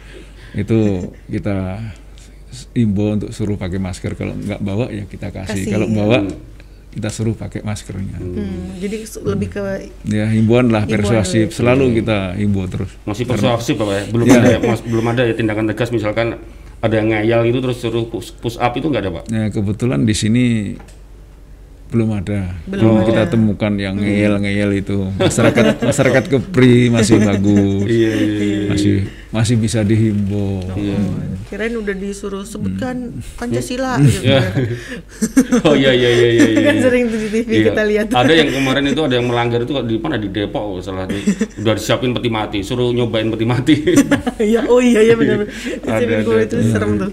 itu 0.62 1.10
kita 1.30 1.78
imbau 2.72 3.14
untuk 3.14 3.30
suruh 3.30 3.54
pakai 3.54 3.76
masker. 3.76 4.14
Kalau 4.14 4.32
nggak 4.32 4.60
bawa 4.60 4.86
ya 4.88 5.04
kita 5.04 5.28
kasih, 5.28 5.62
Kasih, 5.62 5.70
kalau 5.70 5.86
ya. 5.86 5.94
bawa 5.94 6.18
kita 6.90 7.06
suruh 7.06 7.34
pakai 7.34 7.62
maskernya. 7.62 8.18
Hmm, 8.18 8.74
jadi 8.76 9.06
lebih 9.24 9.48
ke 9.48 9.62
ya 10.06 10.26
himbauan 10.26 10.68
lah 10.68 10.82
persuasif. 10.84 11.54
selalu 11.54 12.02
kita 12.02 12.34
himbau 12.34 12.66
terus. 12.66 12.90
Masih 13.04 13.24
persuasif 13.24 13.74
Bapak 13.74 13.94
ya. 13.94 14.04
Belum 14.10 14.26
Ya. 14.26 14.36
ada 14.36 14.48
ya, 14.48 14.58
mas- 14.60 14.82
belum 14.82 15.06
ada 15.06 15.22
ya 15.22 15.34
tindakan 15.34 15.70
tegas. 15.70 15.90
Misalkan 15.90 16.34
ada 16.80 16.94
yang 16.94 17.08
ngeyel 17.08 17.40
gitu 17.46 17.58
terus 17.60 17.78
suruh 17.78 18.06
push, 18.06 18.34
push 18.34 18.56
up 18.56 18.72
itu 18.72 18.86
nggak 18.86 19.02
ada 19.04 19.10
Pak. 19.12 19.24
Ya 19.28 19.44
kebetulan 19.48 20.02
di 20.02 20.14
sini 20.14 20.44
belum 21.90 22.10
ada, 22.14 22.54
Belum 22.66 23.02
belum, 23.02 23.02
kita 23.02 23.22
temukan 23.28 23.74
yang 23.74 23.98
ngeyel-ngeyel 23.98 24.70
itu. 24.78 25.10
Masyarakat 25.12 25.82
masyarakat 25.82 26.24
Kepri 26.28 26.86
masih 26.86 27.18
bagus, 27.18 27.82
Iya 27.82 28.12
iya 28.14 28.38
iya. 28.38 28.59
Masih 28.70 28.94
masih 29.30 29.54
bisa 29.58 29.82
dihimbau. 29.82 30.62
kirain 31.50 31.74
udah 31.74 31.94
disuruh 31.98 32.46
sebutkan 32.46 33.10
Pancasila 33.34 33.98
gitu. 33.98 34.22
Ya. 34.22 34.38
oh 35.66 35.74
iya 35.74 35.90
iya 35.90 36.10
iya 36.14 36.28
iya. 36.30 36.46
iya. 36.54 36.62
kan 36.62 36.76
sering 36.78 37.10
tuh 37.10 37.18
di 37.18 37.28
TV 37.34 37.46
Iya. 37.50 37.64
kita 37.74 37.82
lihat. 37.90 38.06
Ada 38.14 38.32
yang 38.38 38.50
kemarin 38.54 38.84
itu 38.86 39.02
ada 39.02 39.14
yang 39.18 39.26
melanggar 39.26 39.58
itu 39.66 39.74
di 39.82 39.96
mana 39.98 40.14
di 40.14 40.30
Depok 40.30 40.78
salah 40.78 41.10
di, 41.10 41.18
udah 41.58 41.74
disiapin 41.74 42.14
peti 42.14 42.30
mati, 42.30 42.58
suruh 42.62 42.94
nyobain 42.94 43.26
peti 43.34 43.46
mati. 43.50 43.74
Iya, 44.38 44.62
oh 44.72 44.78
iya 44.78 45.02
iya 45.02 45.14
benar. 45.18 45.42
Ada, 45.82 45.90
Ada, 45.98 46.14
ada. 46.22 46.42
itu 46.46 46.56
serem 46.70 46.90
tuh. 47.02 47.10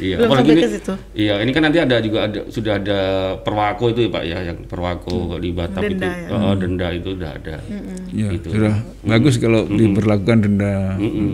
Iya, 0.00 0.16
Belum 0.16 0.26
apalagi 0.26 0.48
sampai 0.48 0.56
ini, 0.56 0.62
ke 0.64 0.70
situ. 0.72 0.92
iya 1.12 1.34
ini 1.38 1.50
kan 1.50 1.62
nanti 1.62 1.78
ada 1.78 1.96
juga 2.00 2.18
ada 2.24 2.40
sudah 2.48 2.72
ada 2.74 3.00
perwako 3.38 3.84
itu 3.88 4.00
ya 4.00 4.10
Pak 4.10 4.22
ya, 4.24 4.38
yang 4.42 4.58
perwako 4.64 5.12
di 5.36 5.50
Batam 5.50 5.82
Denda 5.84 6.08
itu, 6.08 6.24
ya. 6.24 6.28
Oh, 6.34 6.54
denda 6.54 6.86
itu 6.90 7.08
udah 7.12 7.30
ada. 7.30 7.56
Ya, 8.10 8.26
Gitu. 8.32 8.48
sudah 8.48 8.74
bagus 9.02 9.34
kalau 9.36 9.60
diberlakukan 9.66 10.36
denda. 10.40 10.96
Mm-mm. 10.96 11.30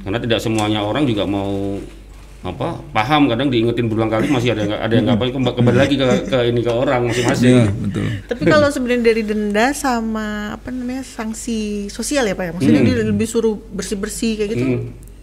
Karena 0.00 0.18
tidak 0.20 0.38
semuanya 0.38 0.80
orang 0.80 1.04
juga 1.04 1.24
mau 1.24 1.80
apa 2.44 2.76
paham 2.92 3.24
kadang 3.24 3.48
diingetin 3.48 3.88
berulang 3.88 4.12
kali 4.12 4.28
masih 4.28 4.52
ada 4.52 4.62
yang- 4.62 4.76
ada 4.76 4.92
yang 4.92 5.04
nggak 5.06 5.16
apa 5.16 5.24
kembali, 5.32 5.54
kembali 5.56 5.78
lagi 5.80 5.94
ke, 5.96 6.06
ke 6.28 6.38
ini 6.44 6.60
ke 6.60 6.68
orang 6.68 7.08
masing-masing. 7.08 7.56
Ya, 7.56 7.72
betul. 7.72 8.04
Tapi 8.28 8.42
kalau 8.44 8.68
sebenarnya 8.68 9.02
dari 9.02 9.22
denda 9.24 9.72
sama 9.72 10.26
apa 10.52 10.68
namanya 10.68 11.00
sanksi 11.00 11.88
sosial 11.88 12.28
ya 12.28 12.36
Pak 12.36 12.44
ya, 12.44 12.50
maksudnya 12.52 12.84
dia 12.84 12.96
lebih 13.02 13.24
suruh 13.24 13.56
bersih 13.72 13.96
bersih 13.96 14.36
kayak 14.36 14.50
gitu, 14.52 14.64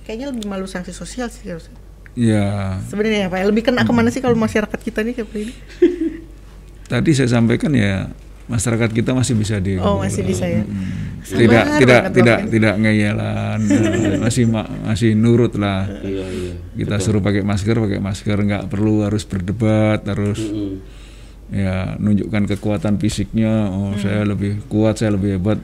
kayaknya 0.01 0.33
lebih 0.33 0.45
malu 0.45 0.65
sanksi 0.65 0.89
sosial 0.91 1.29
sih 1.29 1.45
harusnya. 1.45 1.77
Ya, 2.13 2.75
Sebenarnya 2.85 3.19
ya 3.23 3.27
Pak, 3.27 3.37
ya, 3.37 3.45
lebih 3.45 3.63
kena 3.63 3.81
ke 3.81 3.91
mana 3.91 4.07
sih 4.07 4.19
kalau 4.19 4.35
masyarakat 4.35 4.75
kita 4.77 4.99
nih 4.99 5.13
kayak 5.13 5.27
begini? 5.27 5.53
tadi 6.91 7.11
saya 7.13 7.31
sampaikan 7.31 7.71
ya 7.71 8.11
masyarakat 8.45 8.91
kita 8.91 9.11
masih 9.11 9.31
bisa 9.33 9.55
di 9.57 9.79
Oh 9.79 9.95
masih 9.97 10.21
bisa 10.21 10.43
ya. 10.43 10.59
tidak 11.23 11.63
Sabar 11.63 11.79
tidak 11.79 12.01
banget, 12.01 12.11
tidak 12.11 12.37
Bang. 12.37 12.49
tidak 12.51 12.73
ngeyelan 12.77 13.59
eh, 13.63 14.17
masih 14.25 14.43
ma- 14.45 14.67
masih 14.83 15.11
nurut 15.13 15.55
lah 15.55 15.87
Iya 15.87 16.25
iya. 16.27 16.53
kita 16.75 16.99
suruh 16.99 17.21
pakai 17.21 17.41
masker 17.41 17.79
pakai 17.79 17.99
masker 18.01 18.35
nggak 18.35 18.63
perlu 18.67 19.05
harus 19.05 19.23
berdebat 19.23 20.03
harus 20.03 20.41
Mm. 20.41 20.73
ya 21.49 21.95
nunjukkan 21.95 22.43
kekuatan 22.49 22.95
fisiknya 22.97 23.67
oh 23.67 23.95
saya 23.95 24.23
lebih 24.23 24.59
kuat 24.65 24.95
saya 24.95 25.15
lebih 25.15 25.35
hebat 25.35 25.59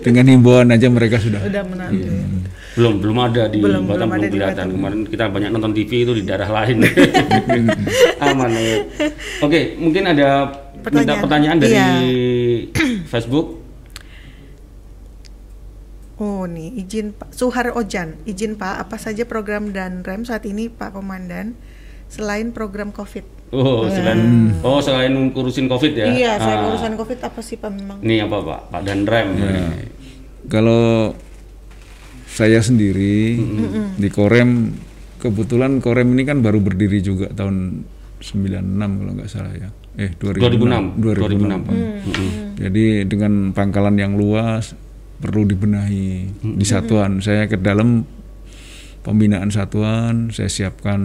dengan 0.00 0.24
himbauan 0.28 0.68
aja 0.70 0.86
mereka 0.88 1.16
sudah 1.18 1.40
Udah 1.42 1.62
menang. 1.64 1.90
Iya. 1.90 2.08
ya. 2.10 2.24
Belum 2.74 2.98
belum 2.98 3.16
ada 3.22 3.46
di 3.46 3.62
Belum, 3.62 3.86
Batam 3.86 4.10
belum 4.10 4.10
belum, 4.10 4.10
ada 4.10 4.26
di 4.26 4.32
kelihatan. 4.34 4.66
Batam. 4.66 4.74
Kemarin 4.74 5.00
kita 5.06 5.24
banyak 5.30 5.50
nonton 5.50 5.72
TV 5.72 5.90
itu 6.02 6.12
di 6.18 6.22
daerah 6.26 6.50
lain. 6.50 6.76
Aman 8.26 8.50
ya. 8.50 8.76
Oke, 9.40 9.60
mungkin 9.78 10.02
ada 10.04 10.28
minta 10.50 10.82
Pertanyaan. 10.82 11.22
pertanyaan 11.22 11.58
dari 11.62 11.74
Iya. 11.74 11.88
Facebook. 13.12 13.62
Oh 16.14 16.46
nih 16.46 16.78
izin 16.78 17.10
Pak 17.10 17.34
Suhar 17.34 17.74
Ojan, 17.74 18.14
izin 18.22 18.54
Pak 18.54 18.86
apa 18.86 18.96
saja 19.02 19.26
program 19.26 19.74
dan 19.74 20.06
rem 20.06 20.22
saat 20.22 20.46
ini 20.46 20.70
Pak 20.70 20.94
Komandan 20.94 21.58
selain 22.06 22.54
program 22.54 22.94
COVID? 22.94 23.43
Oh, 23.54 23.86
selain 23.86 24.20
oh 24.60 24.78
selain 24.78 25.14
ngurusin 25.30 25.66
Covid 25.66 25.94
ya. 25.94 26.06
Iya, 26.06 26.32
saya 26.36 26.56
Ah. 26.58 26.68
urusan 26.68 26.92
COVID 26.94 27.18
apa 27.22 27.38
sih 27.38 27.54
Pak 27.54 27.70
memang? 27.70 27.98
Ini 28.02 28.26
apa 28.26 28.36
Pak? 28.42 28.60
Pak 28.68 28.80
dan 28.82 29.06
rem. 29.06 29.28
Ya. 29.36 29.62
kalau 30.44 31.14
saya 32.26 32.60
sendiri 32.60 33.40
di 33.94 34.08
Korem 34.10 34.74
kebetulan 35.16 35.80
Korem 35.80 36.12
ini 36.12 36.22
kan 36.22 36.42
baru 36.42 36.60
berdiri 36.60 37.00
juga 37.00 37.30
tahun 37.30 37.86
96 38.20 38.60
kalau 38.98 39.12
nggak 39.14 39.30
salah 39.30 39.54
ya. 39.54 39.70
Eh 39.94 40.10
2006. 40.12 40.98
2006. 40.98 41.00
2006. 41.00 41.64
Hmm. 41.64 42.58
Jadi 42.58 42.84
dengan 43.06 43.32
pangkalan 43.52 43.94
yang 43.94 44.18
luas 44.18 44.74
perlu 45.16 45.46
dibenahi 45.46 46.28
di 46.42 46.66
satuan. 46.66 47.22
Saya 47.22 47.46
ke 47.46 47.56
dalam 47.56 48.04
pembinaan 49.00 49.48
satuan, 49.48 50.28
saya 50.28 50.50
siapkan 50.50 51.00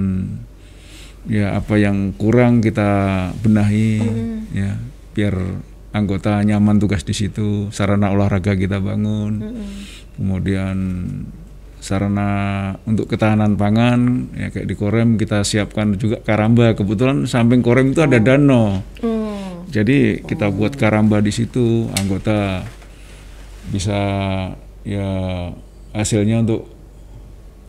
ya 1.27 1.57
apa 1.57 1.75
yang 1.75 2.15
kurang 2.15 2.63
kita 2.63 3.31
benahi 3.43 3.99
ya 4.55 4.79
biar 5.11 5.35
anggota 5.89 6.39
nyaman 6.45 6.77
tugas 6.77 7.01
di 7.01 7.17
situ, 7.17 7.73
sarana 7.73 8.13
olahraga 8.13 8.53
kita 8.53 8.77
bangun. 8.77 9.41
Kemudian 10.15 10.77
sarana 11.79 12.29
untuk 12.83 13.07
ketahanan 13.07 13.55
pangan 13.55 14.29
ya 14.35 14.51
kayak 14.51 14.67
di 14.67 14.75
Korem 14.75 15.15
kita 15.15 15.41
siapkan 15.41 15.95
juga 15.95 16.21
karamba. 16.21 16.75
Kebetulan 16.75 17.25
samping 17.25 17.63
Korem 17.63 17.95
itu 17.95 18.03
ada 18.03 18.19
danau 18.19 18.83
Oh. 18.99 19.63
jadi 19.71 20.19
kita 20.23 20.51
buat 20.51 20.75
karamba 20.75 21.23
di 21.23 21.31
situ 21.31 21.87
anggota 21.95 22.67
bisa 23.71 23.99
ya 24.83 25.09
hasilnya 25.95 26.43
untuk 26.43 26.67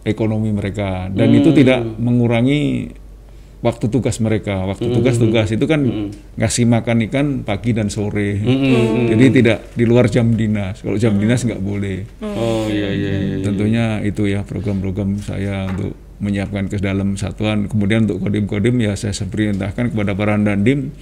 ekonomi 0.02 0.50
mereka. 0.50 1.08
Dan 1.12 1.30
itu 1.36 1.52
tidak 1.52 1.84
mengurangi 2.00 2.90
waktu 3.60 3.92
tugas 3.92 4.16
mereka 4.24 4.64
waktu 4.64 4.88
tugas 4.88 5.20
tugas 5.20 5.48
itu 5.52 5.64
kan 5.68 5.84
ngasih 6.40 6.64
makan 6.64 7.04
ikan 7.08 7.26
pagi 7.44 7.76
dan 7.76 7.92
sore. 7.92 8.40
Jadi 9.12 9.24
tidak 9.40 9.58
di 9.76 9.84
luar 9.84 10.08
jam 10.08 10.32
dinas. 10.32 10.80
Kalau 10.80 10.96
jam 10.96 11.16
dinas 11.20 11.44
nggak 11.44 11.60
boleh. 11.60 12.08
Oh 12.24 12.64
iya 12.72 12.88
iya 12.88 13.12
iya. 13.20 13.36
tentunya 13.44 13.84
itu 14.00 14.24
ya 14.28 14.40
program-program 14.44 15.20
saya 15.20 15.68
untuk 15.68 15.92
menyiapkan 16.20 16.72
ke 16.72 16.80
dalam 16.80 17.20
satuan. 17.20 17.68
Kemudian 17.68 18.08
untuk 18.08 18.24
kodim-kodim 18.24 18.80
ya 18.80 18.96
saya 18.96 19.12
perintahkan 19.12 19.92
kepada 19.92 20.16
para 20.16 20.40
dandim 20.40 20.96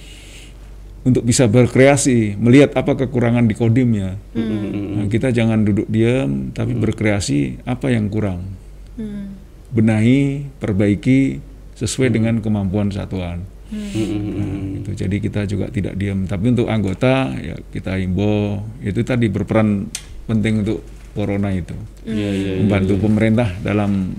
untuk 1.07 1.23
bisa 1.23 1.47
berkreasi 1.47 2.35
melihat 2.35 2.75
apa 2.75 2.99
kekurangan 2.99 3.47
di 3.47 3.55
kodimnya. 3.55 4.19
Nah, 4.35 5.07
kita 5.07 5.31
jangan 5.31 5.63
duduk 5.63 5.87
diam 5.87 6.51
tapi 6.51 6.75
berkreasi 6.75 7.63
apa 7.63 7.87
yang 7.87 8.11
kurang. 8.11 8.59
Hmm. 8.99 9.31
benahi 9.69 10.49
perbaiki 10.59 11.48
sesuai 11.79 12.11
dengan 12.11 12.43
kemampuan 12.43 12.91
satuan 12.91 13.47
Mm-mm. 13.69 13.93
Nah, 13.93 14.49
gitu. 14.81 14.91
jadi 14.97 15.15
kita 15.21 15.41
juga 15.45 15.69
tidak 15.69 15.93
diam 15.95 16.25
tapi 16.25 16.51
untuk 16.51 16.67
anggota 16.67 17.31
ya 17.37 17.55
kita 17.69 17.95
himbau 17.95 18.65
itu 18.81 18.99
tadi 19.05 19.29
berperan 19.29 19.85
penting 20.25 20.65
untuk 20.65 20.81
corona 21.13 21.53
itu 21.53 21.77
Iya 22.03 22.13
iya. 22.13 22.29
iya. 22.33 22.53
membantu 22.59 22.97
pemerintah 22.99 23.49
dalam 23.61 24.17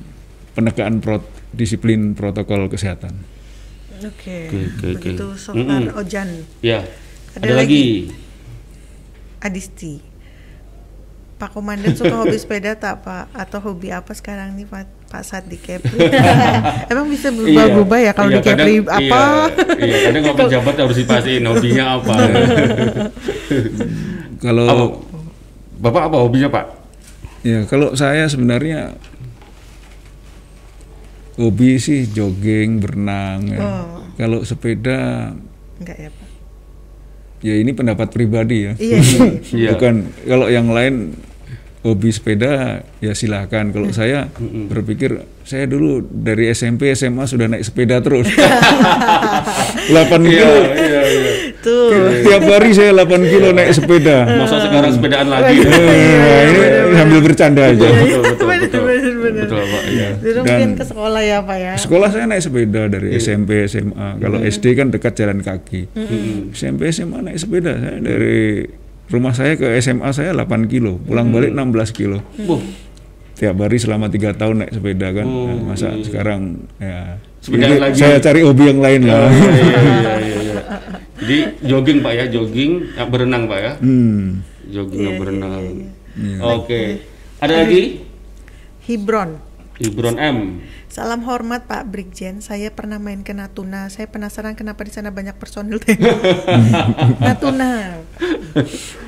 penegakan 0.55 1.03
pro- 1.03 1.27
disiplin 1.51 2.15
protokol 2.15 2.71
kesehatan. 2.71 3.15
Oke. 4.01 4.47
Oke, 4.47 4.59
oke, 4.71 4.87
oke. 4.87 4.87
Begitu 4.97 5.27
so 5.35 5.51
far 5.51 5.83
Ojan. 5.99 6.47
Ya. 6.63 6.87
Ada 7.35 7.47
Ada, 7.47 7.55
lagi. 7.63 8.11
Adisti. 9.41 10.03
Pak 11.41 11.57
Komandan 11.57 11.97
suka 11.97 12.13
hobi 12.21 12.37
sepeda 12.37 12.77
tak 12.77 13.01
Pak? 13.01 13.33
Atau 13.33 13.65
hobi 13.65 13.89
apa 13.91 14.13
sekarang 14.13 14.55
nih 14.55 14.69
Pak, 14.69 15.00
Pak 15.11 15.23
saat 15.23 15.45
di 15.45 15.59
Kepri? 15.59 15.99
Emang 16.93 17.11
bisa 17.11 17.29
berubah-ubah 17.29 17.99
ya 18.01 18.13
kalau 18.15 18.31
Iya, 18.31 18.39
di 18.39 18.47
Kepri 18.47 18.75
kadang- 18.79 19.11
apa? 19.11 19.23
Iya, 19.75 19.83
iya, 19.83 19.97
kadang 20.07 20.23
kalau 20.23 20.37
pejabat 20.41 20.75
harus 20.79 20.97
dipastiin 20.97 21.45
hobinya 21.45 21.85
apa. 21.99 22.15
Kalau 24.41 24.65
apa? 24.65 24.85
Bapak 25.77 26.03
apa 26.07 26.17
hobinya 26.19 26.49
Pak? 26.49 26.67
ya 27.41 27.65
kalau 27.65 27.97
saya 27.97 28.25
sebenarnya 28.25 28.93
hobi 31.35 31.77
sih 31.77 32.05
jogging, 32.07 32.79
berenang. 32.79 33.49
ya. 33.49 33.59
Oh. 33.59 34.05
Kalau 34.15 34.45
sepeda 34.45 35.33
Enggak 35.77 35.97
ya 35.99 36.11
Pak? 36.13 36.29
ya 37.41 37.55
ini 37.57 37.73
pendapat 37.73 38.09
pribadi 38.09 38.69
ya. 38.69 38.73
Iya, 38.77 38.99
iya. 39.01 39.21
Iya. 39.43 39.69
Bukan 39.75 39.95
kalau 40.23 40.47
yang 40.47 40.69
lain 40.69 41.17
hobi 41.81 42.13
sepeda 42.13 42.85
ya 43.01 43.13
silahkan. 43.17 43.73
Kalau 43.73 43.89
saya 43.91 44.29
berpikir 44.69 45.25
saya 45.49 45.65
dulu 45.65 46.05
dari 46.05 46.53
SMP 46.53 46.93
SMA 46.93 47.25
sudah 47.25 47.49
naik 47.49 47.65
sepeda 47.65 48.05
terus. 48.05 48.29
8 49.91 49.91
kilo. 50.23 50.55
iya, 50.77 51.03
iya. 51.09 51.33
Tuh. 51.61 52.25
Tiap 52.25 52.45
hari 52.45 52.71
saya 52.77 52.93
8 52.93 53.33
kilo 53.33 53.49
naik 53.57 53.73
sepeda. 53.73 54.29
Masa 54.41 54.61
sekarang 54.61 54.93
sepedaan 54.93 55.29
lagi? 55.33 55.57
Eh, 55.65 56.41
ini 56.53 56.95
sambil 56.97 57.21
bercanda 57.25 57.63
aja. 57.73 57.89
betul, 57.89 58.49
betul, 58.49 58.83
betul. 59.25 59.61
Pak. 59.65 59.83
Iya. 59.89 60.09
Dulu 60.21 60.39
mungkin 60.45 60.71
ke 60.77 60.85
sekolah 60.85 61.21
ya 61.25 61.39
Pak 61.41 61.57
ya? 61.57 61.73
Sekolah 61.81 62.09
saya 62.13 62.25
naik 62.29 62.43
sepeda 62.45 62.83
dari 62.93 63.09
SMP 63.17 63.65
SMA. 63.67 64.21
Kalau 64.21 64.39
SD 64.45 64.65
kan 64.77 64.93
dekat 64.93 65.13
jalan 65.17 65.41
kaki. 65.41 65.89
SMP 66.53 66.93
SMA 66.93 67.25
naik 67.25 67.41
sepeda 67.41 67.73
saya 67.81 67.99
dari 68.05 68.69
rumah 69.11 69.33
saya 69.33 69.55
ke 69.55 69.67
SMA 69.77 70.11
saya 70.11 70.31
8 70.33 70.47
kilo, 70.67 70.97
pulang 71.01 71.29
balik 71.29 71.51
16 71.51 71.91
kilo. 71.93 72.19
Wah, 72.41 72.63
Tiap 73.33 73.57
hari 73.57 73.77
selama 73.77 74.07
tiga 74.07 74.31
tahun 74.31 74.61
naik 74.61 74.73
sepeda 74.75 75.11
kan. 75.11 75.25
Nah, 75.25 75.57
masa 75.67 75.97
sekarang 75.99 76.61
ya 76.77 77.17
Sepedaan 77.41 77.73
ini 77.73 77.81
lagi. 77.81 77.97
saya 77.97 78.21
cari 78.21 78.41
hobi 78.41 78.69
yang 78.69 78.79
lain 78.79 79.01
lah. 79.03 79.33
iya, 79.33 79.49
iya, 79.49 79.81
iya, 79.81 80.13
iya, 80.21 80.37
iya. 80.37 80.57
Jadi 81.17 81.37
jogging 81.65 81.99
Pak 82.01 82.13
ya, 82.13 82.25
jogging, 82.29 82.73
ya, 82.93 83.05
berenang 83.05 83.49
Pak 83.49 83.59
ya, 83.59 83.73
Hmm. 83.77 84.45
jogging 84.67 85.01
Iya, 85.01 85.07
dan 85.07 85.15
berenang. 85.17 85.53
Iya. 86.13 86.37
Oke, 86.53 86.83
ada 87.39 87.55
lagi? 87.57 88.05
Hibron. 88.85 89.31
Ibron 89.81 90.17
M. 90.17 90.37
Salam 90.91 91.23
hormat 91.23 91.71
Pak 91.71 91.87
Brigjen, 91.87 92.43
saya 92.43 92.75
pernah 92.75 92.99
main 92.99 93.23
ke 93.23 93.31
Natuna. 93.31 93.87
Saya 93.95 94.11
penasaran 94.11 94.59
kenapa 94.59 94.83
di 94.83 94.91
sana 94.91 95.15
banyak 95.15 95.39
personil 95.39 95.79
TNI. 95.79 96.03
Natuna. 97.31 98.03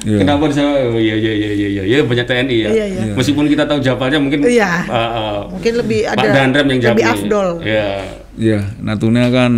Iya. 0.06 0.18
Kenapa 0.22 0.46
di 0.46 0.54
sana? 0.54 0.78
Oh, 0.78 0.94
iya, 0.94 1.18
iya, 1.18 1.34
iya, 1.34 1.50
iya, 1.50 1.68
iya, 1.68 1.82
iya, 1.82 1.98
banyak 2.06 2.22
TNI 2.22 2.56
ya. 2.62 2.70
Iya, 2.70 2.86
iya. 2.86 3.02
Meskipun 3.18 3.50
kita 3.50 3.66
tahu 3.66 3.82
jawabannya 3.82 4.18
mungkin. 4.22 4.46
Iya. 4.46 4.86
uh, 4.86 4.94
uh, 4.94 5.38
Mungkin 5.58 5.74
lebih 5.82 6.06
Pak 6.06 6.22
ada 6.22 6.28
Dandrem 6.30 6.66
yang 6.70 6.80
jawab 6.86 6.96
lebih 7.02 7.10
afdol. 7.18 7.48
Iya. 7.66 7.90
Ya, 8.38 8.60
Natuna 8.78 9.22
kan 9.34 9.52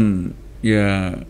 ya 0.64 1.20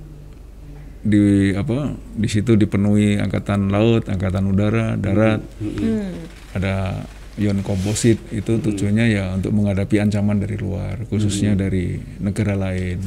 di 1.02 1.50
apa 1.58 1.98
di 2.14 2.28
situ 2.30 2.54
dipenuhi 2.54 3.18
angkatan 3.18 3.66
laut, 3.66 4.06
angkatan 4.06 4.46
udara, 4.46 4.94
darat, 4.94 5.42
Hmm. 5.58 6.22
ada 6.54 7.02
ion 7.34 7.66
komposit 7.66 8.18
itu 8.30 8.62
tujuannya 8.62 9.06
ya 9.10 9.34
untuk 9.34 9.50
menghadapi 9.50 9.98
ancaman 9.98 10.38
dari 10.38 10.54
luar, 10.54 11.02
khususnya 11.10 11.58
dari 11.58 11.98
negara 12.22 12.54
lain. 12.54 13.02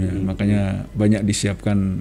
Ya, 0.00 0.12
makanya 0.24 0.62
banyak 0.96 1.22
disiapkan 1.28 2.00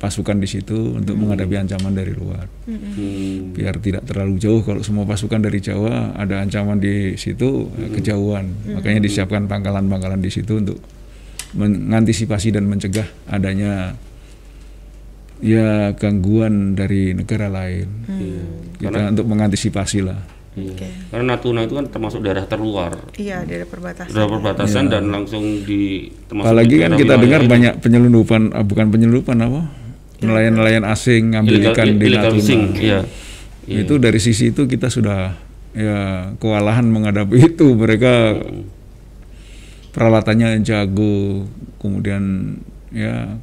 pasukan 0.00 0.36
di 0.36 0.48
situ 0.48 1.00
untuk 1.00 1.16
menghadapi 1.16 1.60
ancaman 1.60 1.92
dari 1.96 2.12
luar. 2.12 2.44
Hmm. 2.68 3.56
Biar 3.56 3.80
tidak 3.80 4.04
terlalu 4.04 4.36
jauh 4.36 4.60
kalau 4.60 4.80
semua 4.84 5.04
pasukan 5.08 5.40
dari 5.40 5.60
Jawa 5.64 6.12
ada 6.16 6.44
ancaman 6.44 6.80
di 6.80 7.16
situ 7.20 7.68
ya, 7.76 7.88
kejauhan. 7.92 8.76
Makanya 8.76 9.00
disiapkan 9.04 9.44
pangkalan-pangkalan 9.48 10.20
di 10.20 10.28
situ 10.32 10.60
untuk 10.60 10.80
mengantisipasi 11.54 12.52
dan 12.52 12.64
mencegah 12.66 13.06
adanya 13.30 13.94
ya 15.44 15.92
gangguan 15.96 16.76
dari 16.76 17.12
negara 17.12 17.52
lain. 17.52 17.88
Kita 18.80 19.12
untuk 19.12 19.28
mengantisipasi 19.28 20.00
lah. 20.04 20.33
Iya. 20.54 20.70
Oke. 20.70 20.88
Karena 21.10 21.34
Natuna 21.34 21.60
itu 21.66 21.74
kan 21.74 21.86
termasuk 21.90 22.22
daerah 22.22 22.46
terluar, 22.46 22.94
Iya, 23.18 23.42
dari 23.42 23.66
perbatasan. 23.66 24.14
daerah 24.14 24.30
perbatasan 24.38 24.84
dan 24.86 25.10
langsung 25.10 25.42
di 25.66 26.06
termasuk 26.30 26.46
Apalagi 26.46 26.70
di 26.70 26.78
kan 26.78 26.90
daerah 26.94 27.00
kita 27.02 27.14
dengar 27.18 27.40
itu. 27.42 27.50
banyak 27.50 27.72
penyelundupan, 27.82 28.40
ah, 28.54 28.62
bukan 28.62 28.86
penyelundupan 28.88 29.36
apa? 29.42 29.60
Nelayan-nelayan 30.22 30.86
asing 30.86 31.34
ngambil 31.34 31.54
illegal, 31.58 31.74
ikan 31.74 31.88
di 31.98 32.06
Natuna. 32.08 32.34
fishing, 32.38 32.62
iya. 32.78 33.00
Iya. 33.66 33.78
Itu 33.82 33.98
dari 33.98 34.22
sisi 34.22 34.54
itu 34.54 34.62
kita 34.64 34.86
sudah 34.88 35.34
ya 35.74 35.96
kewalahan 36.38 36.86
menghadapi 36.86 37.34
itu. 37.50 37.74
Mereka 37.74 38.38
peralatannya 39.90 40.62
jago, 40.62 41.46
kemudian 41.78 42.56
ya 42.90 43.38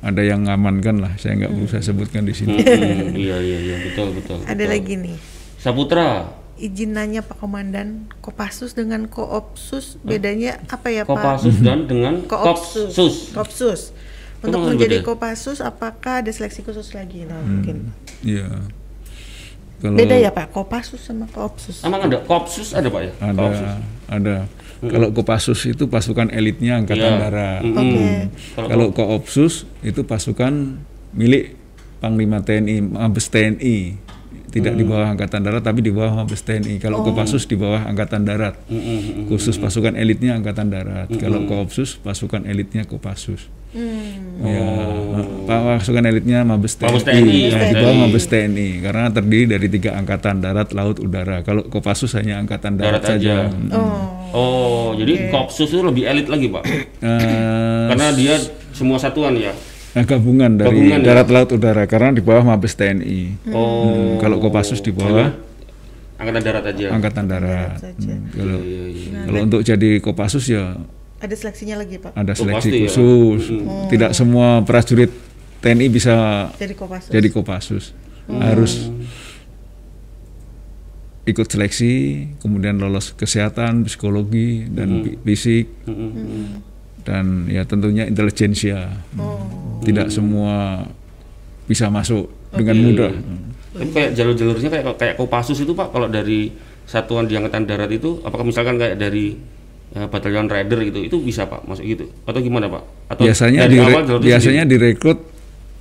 ada 0.00 0.20
yang 0.20 0.44
ngamankan 0.44 1.00
lah. 1.00 1.12
Saya 1.16 1.38
nggak 1.38 1.52
perlu 1.54 1.68
saya 1.68 1.82
sebutkan 1.82 2.26
di 2.26 2.34
sini. 2.34 2.60
Hmm, 2.60 3.14
iya 3.16 3.36
iya 3.40 3.58
iya 3.62 3.76
betul 3.84 4.12
betul. 4.12 4.38
Ada 4.44 4.52
betul. 4.56 4.68
lagi 4.68 4.94
nih. 5.00 5.16
Saputra, 5.64 6.28
Izin 6.60 6.92
nanya 6.92 7.24
Pak 7.24 7.40
Komandan, 7.40 8.06
Kopassus 8.20 8.76
dengan 8.76 9.08
Koopsus 9.08 9.96
bedanya 10.04 10.60
apa 10.68 10.92
ya 10.92 11.02
Pak? 11.08 11.16
Kopassus 11.16 11.56
dan 11.64 11.88
dengan 11.88 12.20
Koopsus. 12.28 12.92
Kopsus. 12.92 13.14
Kopsus. 13.32 13.80
Untuk 14.44 14.60
menjadi 14.60 15.00
beda? 15.00 15.08
Kopassus 15.08 15.64
apakah 15.64 16.20
ada 16.20 16.28
seleksi 16.28 16.60
khusus 16.60 16.92
lagi? 16.92 17.24
Nah, 17.24 17.40
mungkin. 17.40 17.90
Iya. 18.20 18.60
Kalau 19.80 19.96
Beda 19.96 20.14
ya 20.20 20.30
Pak, 20.30 20.52
Kopassus 20.52 21.00
sama 21.00 21.24
Koopsus. 21.32 21.80
Emang 21.80 22.04
ada 22.04 22.20
Kopsus 22.20 22.76
ada 22.76 22.92
Pak 22.92 23.00
ya? 23.00 23.12
ada 23.24 23.40
Kopsus. 23.40 23.68
ada. 24.12 24.36
Kalau 24.84 25.08
Kopassus 25.16 25.60
itu 25.64 25.88
pasukan 25.88 26.28
elitnya 26.28 26.76
angkatan 26.76 27.08
Iya. 27.08 27.20
darat. 27.24 27.62
Kalau 27.64 28.68
Kalau 28.68 28.86
Koopsus 28.92 29.64
itu 29.80 30.04
pasukan 30.04 30.76
milik 31.16 31.56
Panglima 32.04 32.44
TNI, 32.44 32.84
Mabes 32.84 33.32
TNI. 33.32 33.96
Tidak 34.54 34.78
di 34.78 34.86
bawah 34.86 35.10
angkatan 35.10 35.42
darat 35.42 35.66
tapi 35.66 35.82
di 35.82 35.90
bawah 35.90 36.22
Mabes 36.22 36.46
TNI. 36.46 36.78
Kalau 36.78 37.02
Kopassus 37.02 37.50
di 37.50 37.58
bawah 37.58 37.82
angkatan 37.82 38.22
darat. 38.22 38.54
Mm, 38.70 38.78
mm, 38.78 38.84
mm. 38.86 39.24
Khusus 39.26 39.58
pasukan 39.58 39.98
elitnya 39.98 40.38
angkatan 40.38 40.70
darat. 40.70 41.10
Kalau 41.10 41.42
Koopsus 41.50 41.98
pasukan 41.98 42.46
elitnya 42.46 42.86
Kopassus. 42.86 43.50
Hmm. 43.74 44.38
Ya, 44.46 44.70
Pak 45.50 45.82
pasukan 45.82 46.06
elitnya 46.06 46.46
Mabes 46.46 46.78
TNI, 46.78 46.86
Mabes 46.94 47.02
TNI, 47.02 47.18
ya, 47.18 47.58
Mabes 47.58 47.66
di 47.66 47.74
bawah 47.74 47.90
TNI. 47.90 48.02
Mabes 48.06 48.26
TNI 48.30 48.68
karena 48.86 49.04
terdiri 49.10 49.44
dari 49.50 49.66
tiga 49.66 49.90
angkatan 49.98 50.38
darat, 50.38 50.70
laut, 50.70 51.02
udara. 51.02 51.42
Kalau 51.42 51.66
Kopassus 51.66 52.14
hanya 52.14 52.38
angkatan 52.38 52.78
darat, 52.78 53.02
Darat 53.02 53.18
aja. 53.18 53.50
saja. 53.50 53.74
Oh. 53.74 54.14
Oh, 54.34 54.86
jadi 54.94 55.30
Kopsus 55.30 55.70
itu 55.70 55.82
lebih 55.82 56.06
elit 56.06 56.26
lagi, 56.30 56.50
Pak. 56.50 56.62
Eh, 56.66 57.86
Karena 57.90 58.10
dia 58.14 58.34
semua 58.74 58.98
satuan 58.98 59.34
ya. 59.38 59.54
Nah, 59.94 60.04
gabungan 60.04 60.50
dari 60.52 60.68
Gabungan 60.68 60.98
ya? 60.98 61.06
darat, 61.06 61.28
laut, 61.28 61.50
udara 61.50 61.84
karena 61.84 62.10
di 62.10 62.20
bawah 62.20 62.44
Mabes 62.44 62.74
TNI. 62.74 63.48
Oh. 63.48 63.86
Hmm, 63.86 64.12
Kalau 64.18 64.36
Kopassus 64.38 64.78
di 64.78 64.90
bawah 64.90 65.30
Angkatan 66.14 66.42
darat 66.42 66.64
aja. 66.64 66.86
angkatan 66.90 67.24
darat. 67.24 67.78
Hmm, 67.80 68.30
Kalau 68.30 68.58
Iya, 68.60 68.82
iya. 68.88 69.18
kalau 69.24 69.38
untuk 69.42 69.60
jadi 69.60 69.90
Kopassus 69.98 70.46
ya 70.46 70.78
Ada 71.16 71.34
seleksinya 71.34 71.74
lagi 71.76 71.96
Pak. 71.96 72.12
ada 72.12 72.32
Oh, 72.32 72.36
seleksi 72.36 72.68
ya. 72.68 72.78
khusus. 72.84 73.42
Tidak 73.88 74.10
semua 74.12 74.60
prajurit 74.60 75.10
TNI 75.58 75.86
bisa 75.88 76.14
Jadi 76.54 76.74
Kopassus. 76.74 77.10
jadi 77.10 77.28
Kopassus. 77.28 77.84
Harus 78.26 78.88
ikut 81.24 81.46
seleksi, 81.46 81.92
kemudian 82.36 82.76
lolos 82.76 83.10
kesehatan, 83.10 83.82
psikologi 83.82 84.68
dan 84.68 85.00
fi- 85.02 85.16
fisik 85.24 85.66
Mm, 85.82 85.94
mm, 85.94 86.10
mm. 86.12 86.46
Dan 87.04 87.46
ya 87.46 87.62
tentunya 87.62 88.04
intelijensia. 88.04 88.90
Oh. 89.14 89.38
Tidak 89.80 90.08
semua 90.08 90.88
bisa 91.64 91.88
masuk 91.88 92.28
dengan 92.50 92.76
mudah. 92.80 93.12
Tapi 93.74 93.90
kayak 93.90 94.10
jalur-jalurnya 94.14 94.70
kayak 94.70 94.84
kayak 94.96 95.14
Kopassus 95.14 95.58
itu 95.58 95.72
Pak 95.72 95.90
kalau 95.90 96.08
dari 96.08 96.48
satuan 96.84 97.24
di 97.24 97.34
angkatan 97.34 97.64
darat 97.64 97.88
itu 97.88 98.20
apakah 98.20 98.44
misalkan 98.44 98.76
kayak 98.76 98.96
dari 98.96 99.34
ya, 99.90 100.04
batalion 100.06 100.46
rider 100.46 100.78
gitu 100.84 101.00
itu 101.02 101.16
bisa 101.18 101.44
Pak 101.44 101.64
masuk 101.64 101.84
gitu 101.84 102.04
atau 102.24 102.40
gimana 102.40 102.68
Pak? 102.68 102.82
Atau 103.10 103.24
Biasanya 103.24 103.60
dari 103.64 103.76
dire- 103.76 103.92
awal 103.92 104.02
biasanya 104.20 104.64
direkrut 104.64 105.20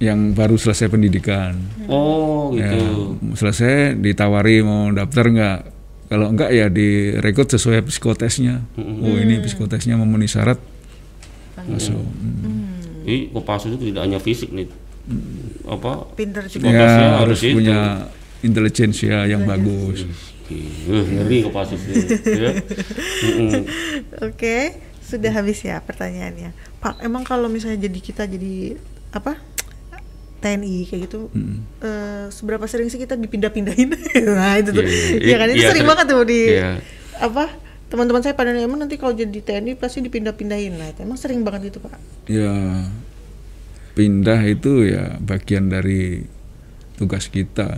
yang 0.02 0.34
baru 0.34 0.58
selesai 0.58 0.90
pendidikan. 0.90 1.54
sendiri? 1.56 1.88
Oh 1.88 2.52
Ya, 2.52 2.76
gitu. 2.76 3.16
selesai 3.36 3.96
ditawari 3.96 4.60
mau 4.60 4.90
daftar 4.90 5.26
nggak? 5.30 5.60
Kalau 6.04 6.28
enggak 6.30 6.50
ya 6.52 6.68
direkrut 6.68 7.48
sesuai 7.48 7.88
psikotesnya. 7.88 8.62
Oh 8.78 9.16
ini 9.16 9.40
psikotesnya 9.40 9.96
memenuhi 9.96 10.28
syarat 10.28 10.58
masuk. 11.60 12.00
Hmm. 12.00 13.04
Jadi 13.04 13.30
Kopassus 13.30 13.72
itu 13.72 13.86
tidak 13.90 14.02
hanya 14.04 14.18
fisik 14.18 14.50
nih. 14.50 14.68
Apa? 15.64 16.08
Pinter 16.14 16.48
juga. 16.48 16.66
Ya 16.66 16.80
harus 17.20 17.36
harus 17.36 17.40
itu. 17.42 17.56
punya 17.56 18.08
intelijensia 18.40 19.26
yang 19.26 19.44
bagus. 19.44 20.08
Uh, 20.48 21.04
ngeri 21.04 21.44
Kopassus 21.44 21.82
ini. 21.84 22.04
ya. 22.26 22.52
Mm-mm. 23.24 23.52
Oke, 24.24 24.76
sudah 25.02 25.32
habis 25.32 25.60
ya 25.60 25.80
pertanyaannya. 25.80 26.52
Pak, 26.78 27.00
emang 27.00 27.24
kalau 27.24 27.48
misalnya 27.48 27.80
jadi 27.82 28.00
kita 28.00 28.24
jadi 28.24 28.76
apa? 29.10 29.40
TNI 30.40 30.84
kayak 30.84 31.02
gitu, 31.08 31.32
Hmm. 31.32 31.64
eh, 31.80 32.28
seberapa 32.28 32.68
sering 32.68 32.92
sih 32.92 33.00
kita 33.00 33.16
dipindah-pindahin? 33.16 33.96
nah 34.30 34.60
itu 34.60 34.76
tuh, 34.76 34.84
Iya, 34.84 34.92
iya. 34.92 35.24
Iya 35.24 35.36
kan 35.38 35.48
itu 35.48 35.56
Iya, 35.56 35.64
sering 35.64 35.72
sering. 35.72 35.88
banget 35.88 36.06
tuh 36.06 36.22
di 36.28 36.42
Iya. 36.52 36.72
apa? 37.16 37.46
Teman-teman 37.94 38.26
saya 38.26 38.34
pada 38.34 38.50
emang 38.52 38.82
nanti 38.82 38.98
kalau 38.98 39.14
jadi 39.14 39.38
TNI 39.38 39.78
pasti 39.78 40.02
dipindah-pindahin. 40.02 40.74
Nah, 40.74 40.90
itu 40.90 41.06
emang 41.06 41.14
sering 41.14 41.46
banget 41.46 41.70
itu 41.70 41.78
pak. 41.78 41.94
Ya 42.26 42.90
pindah 43.94 44.42
itu 44.50 44.90
ya 44.90 45.22
bagian 45.22 45.70
dari 45.70 46.26
tugas 46.98 47.30
kita. 47.30 47.78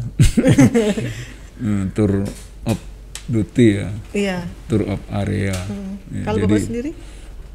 Hmm, 1.60 1.91
tour 1.95 2.23
of 2.63 2.80
duty 3.28 3.67
ya, 3.75 3.89
Iya. 4.12 4.38
tour 4.71 4.88
of 4.88 5.04
area. 5.12 5.51
Hmm. 5.67 5.99
Ya, 6.08 6.23
kalau 6.23 6.39
jadi- 6.39 6.47
bapak 6.47 6.63
sendiri? 6.63 6.91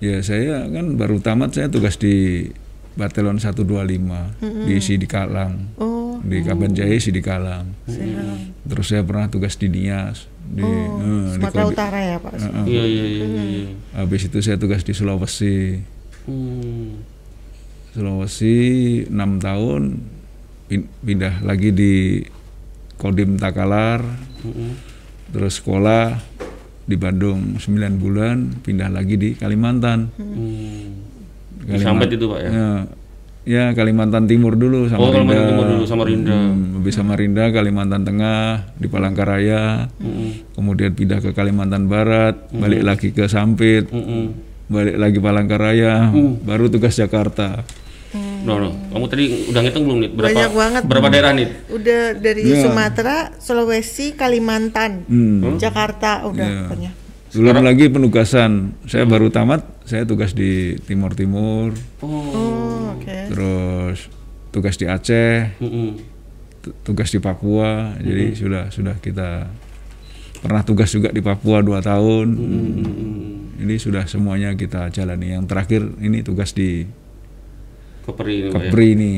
Ya 0.00 0.16
saya 0.20 0.64
kan 0.64 0.96
baru 0.96 1.20
tamat 1.20 1.52
saya 1.52 1.68
tugas 1.68 1.96
di 1.96 2.48
Batelon 2.92 3.36
125 3.36 4.36
di 4.64 4.76
Sidikalang. 4.80 5.76
Oh, 5.76 5.99
Di 6.22 6.38
Kabanjaya 6.40 6.94
Sidikalang. 6.94 7.66
saya 7.84 8.36
Terus 8.62 8.86
saya 8.86 9.02
pernah 9.02 9.26
tugas 9.26 9.54
di 9.54 9.66
Nias 9.66 10.24
di, 10.42 10.60
eh, 10.60 10.88
di 11.26 11.34
Sumatera 11.34 11.62
Kode- 11.62 11.72
Utara 11.72 11.98
ya 11.98 12.16
pak. 12.16 12.32
Heeh. 12.34 12.64
Iya 12.66 12.84
iya 12.84 13.04
iya. 13.06 13.24
iya. 13.26 13.64
Habis 13.94 14.26
itu 14.26 14.38
saya 14.40 14.56
tugas 14.56 14.80
di 14.80 14.92
Sulawesi. 14.92 15.80
Hmm. 16.22 17.00
Sulawesi 17.90 18.54
6 19.04 19.10
tahun 19.38 19.82
pin- 20.66 20.90
pindah 21.00 21.42
lagi 21.42 21.70
di 21.70 22.22
Kodim 22.94 23.34
Takalar 23.34 24.04
Mm-mm. 24.40 24.76
terus 25.30 25.58
sekolah 25.58 26.20
di 26.84 26.94
Bandung 26.94 27.56
9 27.56 27.66
bulan 27.96 28.36
pindah 28.60 28.86
lagi 28.88 29.16
di 29.16 29.30
Kalimantan 29.32 30.12
Hmm. 30.14 31.02
Di 31.60 31.66
Kaliman- 31.66 31.82
Sambet 31.98 32.10
itu 32.10 32.24
Pak 32.24 32.40
ya. 32.40 32.50
ya, 32.50 32.68
ya 33.42 33.72
Kalimantan 33.72 34.24
Timur 34.24 34.52
dulu 34.52 34.86
sama 34.86 35.00
Oh, 35.00 35.10
Kalimantan 35.10 35.46
Timur 35.48 35.66
dulu, 35.66 35.84
Samarinda. 35.84 36.30
Hmm, 36.30 36.76
habis 36.76 36.94
Samarinda 36.94 37.44
Kalimantan 37.48 38.02
Tengah 38.02 38.40
di 38.74 38.86
Palangkaraya 38.86 39.88
Mm-mm. 39.96 40.52
kemudian 40.52 40.92
pindah 40.92 41.18
ke 41.18 41.30
Kalimantan 41.30 41.86
Barat 41.86 42.48
balik 42.50 42.82
lagi 42.82 43.08
ke 43.10 43.24
Sampit 43.26 43.88
Mm-mm. 43.88 44.24
balik 44.66 44.96
lagi 44.96 45.18
Palangkaraya 45.18 46.12
baru 46.40 46.68
tugas 46.68 46.94
Jakarta 46.94 47.64
No, 48.40 48.56
no. 48.56 48.72
Kamu 48.90 49.04
tadi 49.06 49.52
udah 49.52 49.60
ngitung 49.60 49.84
belum 49.84 49.98
nih? 50.00 50.10
Berapa, 50.10 50.32
Banyak 50.32 50.50
banget. 50.50 50.82
Berapa 50.82 51.06
daerah 51.06 51.30
nih? 51.30 51.48
Udah 51.68 52.02
dari 52.16 52.40
Iya. 52.42 52.64
Sumatera, 52.64 53.16
Sulawesi, 53.36 54.16
Kalimantan, 54.16 55.04
Hmm. 55.06 55.60
Jakarta 55.60 56.24
udah 56.24 56.66
pokoknya. 56.66 56.90
Belum 57.30 57.60
lagi 57.60 57.86
penugasan. 57.86 58.74
Saya 58.82 59.04
baru 59.04 59.28
tamat, 59.28 59.62
saya 59.84 60.02
tugas 60.02 60.32
di 60.32 60.74
Timur 60.82 61.12
Timur, 61.12 61.70
Oh. 62.00 62.59
Oh, 62.90 62.98
oke. 62.98 63.16
terus 63.30 63.98
tugas 64.50 64.74
di 64.74 64.86
Aceh, 64.90 65.54
tugas 66.82 67.08
di 67.14 67.18
Papua. 67.22 67.94
Jadi 68.02 68.34
sudah 68.34 68.68
sudah 68.74 68.98
kita 68.98 69.46
pernah 70.42 70.62
tugas 70.66 70.90
juga 70.90 71.14
di 71.14 71.22
Papua 71.22 71.62
dua 71.62 71.78
tahun. 71.78 72.28
Mm-mm. 72.34 73.62
Ini 73.62 73.76
sudah 73.76 74.08
semuanya 74.08 74.56
kita 74.58 74.90
jalani. 74.90 75.36
Yang 75.36 75.46
terakhir 75.46 75.82
ini 76.00 76.24
tugas 76.24 76.50
di 76.56 76.88
Kepri 78.00 78.34
ini 78.42 78.48
Pak 78.50 78.60
ya. 78.60 78.70
Kepri 78.72 78.86
ini. 78.96 79.14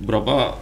Berapa 0.00 0.56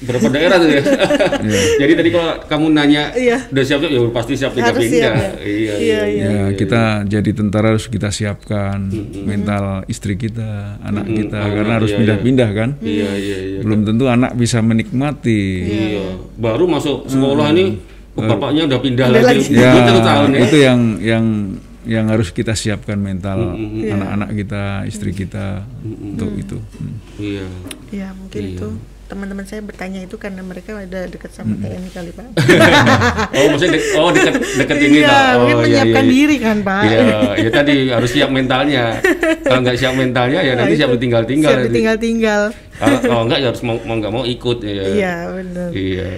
berapa 0.00 0.26
daerah 0.26 0.56
tuh 0.56 0.70
ya? 0.70 0.82
Jadi 1.80 1.92
tadi 1.92 2.08
kalau 2.08 2.32
kamu 2.42 2.66
nanya 2.70 3.02
Iya. 3.12 3.38
udah 3.46 3.64
siap 3.64 3.80
ya 3.82 4.00
pasti 4.10 4.32
siap 4.34 4.52
Harus 4.52 4.60
pindah-pindah. 4.80 4.88
siap 4.88 5.12
ya. 5.14 5.30
Iya, 5.40 5.74
Iya, 5.76 6.00
iya. 6.06 6.24
Ya 6.26 6.44
kita 6.52 6.82
jadi 7.04 7.30
tentara 7.30 7.70
harus 7.70 7.84
kita 7.84 8.08
siapkan 8.08 8.88
mental 9.20 9.84
istri 9.86 10.16
kita, 10.16 10.80
anak 10.80 11.04
kita, 11.04 11.36
anak, 11.38 11.52
karena 11.54 11.72
harus 11.76 11.90
iya, 11.90 11.98
pindah-pindah 12.00 12.48
kan. 12.50 12.70
Iya, 12.80 13.10
iya, 13.12 13.38
iya. 13.38 13.58
Belum 13.60 13.84
tentu 13.84 14.04
anak 14.06 14.32
bisa 14.34 14.58
menikmati. 14.60 15.42
Iya. 15.60 16.04
Baru 16.34 16.64
masuk 16.64 17.04
sekolah 17.04 17.52
ini 17.52 17.76
oh, 18.14 18.24
bapaknya 18.24 18.64
udah 18.66 18.80
pindah 18.80 19.06
Pindah 19.06 19.22
lagi. 19.22 19.52
lagi. 19.52 19.54
ya 19.54 20.00
tahun 20.02 20.28
ya. 20.32 20.40
itu 20.42 20.56
yang 20.56 20.80
yang 20.98 21.24
yang 21.80 22.06
harus 22.08 22.28
kita 22.28 22.52
siapkan 22.52 22.96
mental 22.96 23.56
anak-anak 23.56 24.36
kita 24.36 24.62
istri 24.84 25.12
kita 25.12 25.64
untuk 25.82 26.28
itu 26.36 26.56
Hmm. 26.56 26.96
Iya. 27.16 27.46
Ya 27.90 28.08
mungkin 28.12 28.42
itu 28.54 28.68
teman-teman 29.10 29.42
saya 29.42 29.58
bertanya 29.60 30.00
itu 30.00 30.14
karena 30.14 30.38
mereka 30.40 30.72
ada 30.72 31.04
dekat 31.04 31.34
sama 31.34 31.58
TNI 31.58 31.90
kali 31.90 32.10
pak. 32.14 32.28
Oh, 33.36 33.46
maksudnya 33.50 33.74
dek- 33.74 33.88
oh 33.94 34.08
dekat 34.10 34.34
dekat 34.56 34.76
ini 34.80 34.96
Iya, 34.96 35.08
tak? 35.08 35.18
Oh, 35.18 35.34
mungkin 35.36 35.50
iya, 35.50 35.60
menyiapkan 35.60 36.04
iya. 36.04 36.12
diri 36.12 36.36
kan 36.38 36.56
pak. 36.62 36.82
Iya, 36.84 37.00
ya 37.36 37.50
tadi 37.50 37.74
harus 37.90 38.10
siap 38.10 38.30
mentalnya. 38.30 38.84
Kalau 39.42 39.60
nggak 39.60 39.76
siap 39.76 39.92
mentalnya 39.92 40.40
ya 40.40 40.52
nanti 40.54 40.72
Nah, 40.72 40.78
siap 40.78 40.90
ditinggal-tinggal. 40.94 41.50
Siap 41.50 41.66
ditinggal-tinggal. 41.66 42.42
Kalau 42.78 42.98
kalau 43.02 43.22
nggak 43.26 43.38
ya 43.38 43.46
harus 43.50 43.62
mau 43.62 43.76
mau 43.82 43.94
nggak 43.96 44.12
mau 44.12 44.24
ikut 44.24 44.58
ya. 44.62 44.84
Iya 44.86 45.14
benar. 45.28 45.68
Iya. 45.70 46.08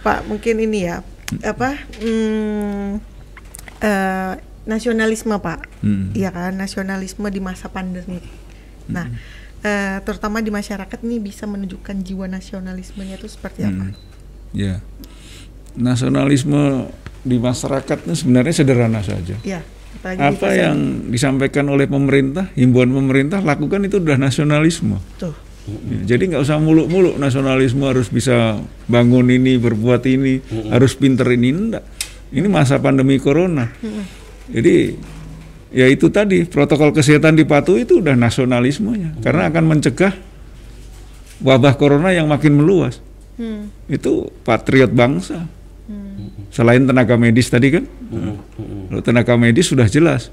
Pak 0.00 0.18
mungkin 0.24 0.54
ini 0.60 0.78
ya 0.84 0.96
apa 1.42 1.74
hmm, 1.98 2.88
eh, 3.80 4.32
nasionalisme 4.62 5.34
pak, 5.36 5.60
Hmm. 5.82 6.10
iya 6.12 6.30
kan 6.30 6.54
nasionalisme 6.54 7.26
di 7.28 7.38
masa 7.38 7.66
pandemi. 7.66 8.18
Nah 8.86 9.10
eh, 9.66 9.98
terutama 10.06 10.38
di 10.38 10.54
masyarakat 10.54 11.02
nih 11.02 11.18
bisa 11.18 11.50
menunjukkan 11.50 12.06
jiwa 12.06 12.30
nasionalismenya 12.30 13.18
itu 13.18 13.26
seperti 13.26 13.66
apa? 13.66 13.90
Hmm. 13.90 13.94
ya. 14.54 14.78
Nasionalisme 15.74 16.88
di 17.26 17.36
masyarakat 17.42 18.06
itu 18.06 18.14
sebenarnya 18.14 18.54
sederhana 18.54 19.02
saja. 19.02 19.34
Ya 19.42 19.60
apa 20.04 20.48
yang 20.52 21.08
disampaikan 21.10 21.66
oleh 21.72 21.88
pemerintah 21.88 22.52
himbauan 22.54 22.92
pemerintah 22.92 23.40
lakukan 23.40 23.88
itu 23.88 23.98
udah 23.98 24.20
nasionalisme. 24.20 25.00
Tuh. 25.16 25.34
Ya, 25.66 26.14
jadi 26.14 26.30
nggak 26.30 26.42
usah 26.46 26.62
muluk-muluk 26.62 27.18
nasionalisme 27.18 27.82
harus 27.82 28.06
bisa 28.06 28.60
bangun 28.86 29.26
ini 29.34 29.58
berbuat 29.58 30.06
ini 30.06 30.38
harus 30.70 30.94
pinter 30.94 31.26
ini 31.34 31.50
enggak. 31.50 31.84
Ini 32.30 32.46
masa 32.46 32.78
pandemi 32.78 33.18
corona. 33.18 33.66
Jadi 34.46 34.94
ya 35.70 35.86
itu 35.90 36.10
tadi 36.10 36.46
protokol 36.46 36.94
kesehatan 36.94 37.34
dipatuhi 37.34 37.86
itu 37.88 37.98
udah 37.98 38.14
nasionalismenya 38.14 39.18
karena 39.22 39.50
akan 39.50 39.64
mencegah 39.76 40.14
wabah 41.42 41.74
corona 41.76 42.14
yang 42.14 42.30
makin 42.30 42.54
meluas 42.56 43.02
Hmm. 43.36 43.68
itu 43.84 44.32
patriot 44.42 44.88
bangsa. 44.96 45.44
Hmm. 45.86 46.48
Selain 46.48 46.80
tenaga 46.80 47.20
medis 47.20 47.52
tadi 47.52 47.68
kan, 47.68 47.84
mm-mm. 47.84 48.88
kalau 48.88 49.02
tenaga 49.04 49.36
medis 49.36 49.68
sudah 49.68 49.84
jelas. 49.86 50.32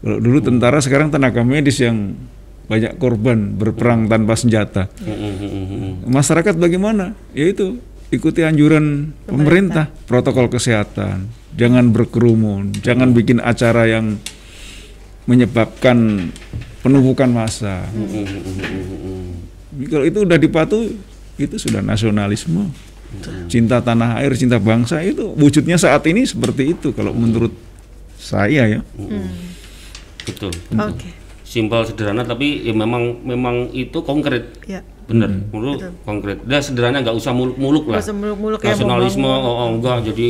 Kalau 0.00 0.18
dulu 0.18 0.42
tentara, 0.42 0.82
sekarang 0.82 1.14
tenaga 1.14 1.46
medis 1.46 1.78
yang 1.78 2.18
banyak 2.66 2.98
korban 2.98 3.54
berperang 3.54 4.10
tanpa 4.10 4.34
senjata. 4.34 4.90
Mm-mm. 5.00 6.10
Masyarakat 6.10 6.58
bagaimana? 6.58 7.14
Yaitu 7.30 7.78
ikuti 8.10 8.42
anjuran 8.42 9.14
pemerintah, 9.26 9.86
protokol 10.10 10.50
kesehatan, 10.50 11.30
jangan 11.54 11.94
berkerumun, 11.94 12.74
jangan 12.82 13.14
bikin 13.14 13.38
acara 13.38 13.86
yang 13.86 14.18
menyebabkan 15.30 16.30
penumpukan 16.82 17.30
massa. 17.30 17.86
Mm-mm. 17.94 19.86
Kalau 19.86 20.04
itu 20.04 20.18
udah 20.26 20.38
dipatuhi, 20.38 20.98
itu 21.38 21.56
sudah 21.56 21.80
nasionalisme. 21.80 22.70
Cinta 23.50 23.82
tanah 23.82 24.22
air, 24.22 24.30
cinta 24.38 24.62
bangsa 24.62 25.02
itu 25.02 25.34
wujudnya 25.34 25.74
saat 25.74 26.06
ini 26.06 26.22
seperti 26.22 26.78
itu 26.78 26.94
kalau 26.94 27.10
menurut 27.10 27.50
saya 28.14 28.70
ya. 28.70 28.80
Betul. 30.22 30.54
Oke. 30.78 31.10
Simpel 31.42 31.82
sederhana 31.90 32.22
tapi 32.22 32.62
ya 32.62 32.70
memang 32.70 33.18
memang 33.26 33.74
itu 33.74 33.98
konkret. 34.06 34.62
Ya. 34.70 34.86
Bener, 35.10 35.30
menurut 35.50 35.78
konkret. 36.06 36.38
Udah 36.46 36.60
sederhana 36.62 37.02
nggak 37.02 37.16
usah 37.18 37.34
muluk-muluk 37.34 37.90
lah. 37.90 37.98
Usah 37.98 38.14
muluk-muluk 38.14 38.60
ya, 38.62 38.72
Nasionalisme, 38.78 39.26
oh, 39.26 39.54
oh, 39.66 39.68
enggak 39.74 40.06
jadi 40.14 40.28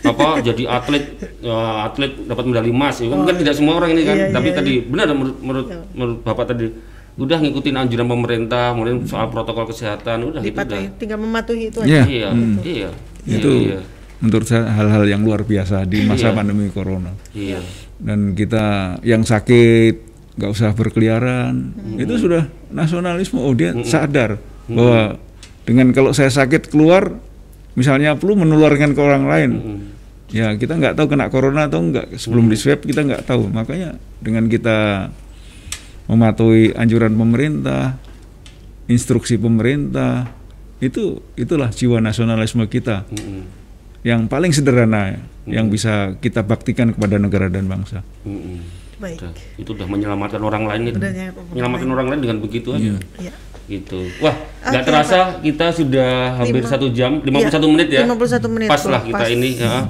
apa 0.00 0.26
jadi 0.40 0.62
atlet 0.64 1.04
ya, 1.44 1.90
atlet 1.90 2.12
dapat 2.24 2.44
medali 2.46 2.70
emas. 2.72 3.02
Ya 3.02 3.10
kan, 3.10 3.26
kan 3.26 3.36
tidak 3.36 3.54
semua 3.58 3.76
orang 3.82 3.90
ini 3.92 4.02
kan. 4.06 4.16
Iya, 4.16 4.26
tapi 4.30 4.48
iya, 4.48 4.56
tadi 4.56 4.72
benar 4.86 5.06
menurut 5.12 5.38
menurut, 5.42 5.66
menurut 5.92 6.18
bapak 6.22 6.44
tadi 6.54 6.66
udah 7.20 7.36
ngikutin 7.42 7.76
anjuran 7.76 8.08
pemerintah 8.08 8.72
kemudian 8.72 9.04
soal 9.04 9.28
protokol 9.28 9.68
kesehatan 9.68 10.30
udah 10.30 10.40
itu 10.40 10.56
udah 10.56 10.64
Dipatuhi, 10.64 10.86
tinggal 10.96 11.18
mematuhi 11.20 11.68
itu 11.68 11.78
Iya. 11.84 12.02
aja. 12.06 12.08
iya 12.08 12.30
iya. 12.64 12.88
Itu 13.28 13.50
iya 13.66 13.80
menurut 14.20 14.46
saya 14.46 14.68
hal-hal 14.76 15.04
yang 15.08 15.24
luar 15.24 15.42
biasa 15.48 15.88
di 15.88 16.04
masa 16.04 16.30
pandemi 16.36 16.68
corona. 16.68 17.12
iya. 17.32 17.60
Dan 18.00 18.32
kita 18.32 18.96
yang 19.04 19.24
sakit 19.28 20.09
nggak 20.40 20.50
usah 20.56 20.72
berkeliaran, 20.72 21.76
itu 22.00 22.16
sudah 22.16 22.48
nasionalisme. 22.72 23.36
Oh 23.36 23.52
dia 23.52 23.76
sadar 23.84 24.40
bahwa 24.64 25.20
dengan 25.68 25.92
kalau 25.92 26.16
saya 26.16 26.32
sakit 26.32 26.72
keluar, 26.72 27.12
misalnya 27.76 28.16
flu 28.16 28.32
menularkan 28.32 28.96
ke 28.96 29.00
orang 29.04 29.28
lain. 29.28 29.50
Ya 30.30 30.54
kita 30.54 30.78
nggak 30.78 30.94
tahu 30.96 31.10
kena 31.10 31.26
corona 31.28 31.66
atau 31.66 31.82
enggak 31.84 32.16
sebelum 32.16 32.48
di 32.48 32.56
swab 32.56 32.80
kita 32.86 33.04
nggak 33.04 33.28
tahu. 33.28 33.52
Makanya 33.52 34.00
dengan 34.22 34.48
kita 34.48 35.10
mematuhi 36.08 36.72
anjuran 36.74 37.14
pemerintah, 37.14 38.00
instruksi 38.86 39.36
pemerintah, 39.38 40.30
itu 40.80 41.20
itulah 41.36 41.68
jiwa 41.68 42.00
nasionalisme 42.00 42.64
kita 42.66 43.04
Mm-mm. 43.12 43.42
yang 44.00 44.26
paling 44.26 44.50
sederhana 44.50 45.20
yang 45.44 45.68
bisa 45.68 46.16
kita 46.18 46.40
baktikan 46.40 46.94
kepada 46.96 47.20
negara 47.20 47.52
dan 47.52 47.68
bangsa. 47.68 48.00
Mm-mm. 48.24 48.79
Baik. 49.00 49.16
Udah, 49.18 49.32
itu 49.56 49.70
udah 49.72 49.86
menyelamatkan 49.86 50.38
orang 50.38 50.62
lain 50.66 50.82
itu 50.86 50.98
Udah 50.98 51.08
nyelamatkan 51.08 51.32
orang 51.34 51.48
menyelamatkan 51.50 51.88
orang 51.90 52.06
lain 52.06 52.20
dengan 52.20 52.38
begitu 52.38 52.68
aja 52.70 52.92
Iya. 53.16 53.32
gitu. 53.66 54.00
Wah 54.20 54.36
nggak 54.60 54.76
Oke, 54.76 54.88
terasa 54.88 55.18
kita 55.40 55.66
sudah 55.70 56.10
hampir 56.36 56.60
Lima- 56.60 56.68
satu 56.68 56.86
jam 56.90 57.10
51 57.18 57.32
Iya, 57.56 57.66
menit 57.66 57.88
ya. 57.88 58.00
51 58.04 58.46
menit, 58.46 58.68
pas 58.68 58.82
lah 58.84 59.00
kita 59.00 59.16
pas. 59.18 59.30
ini 59.30 59.50
ya. 59.56 59.88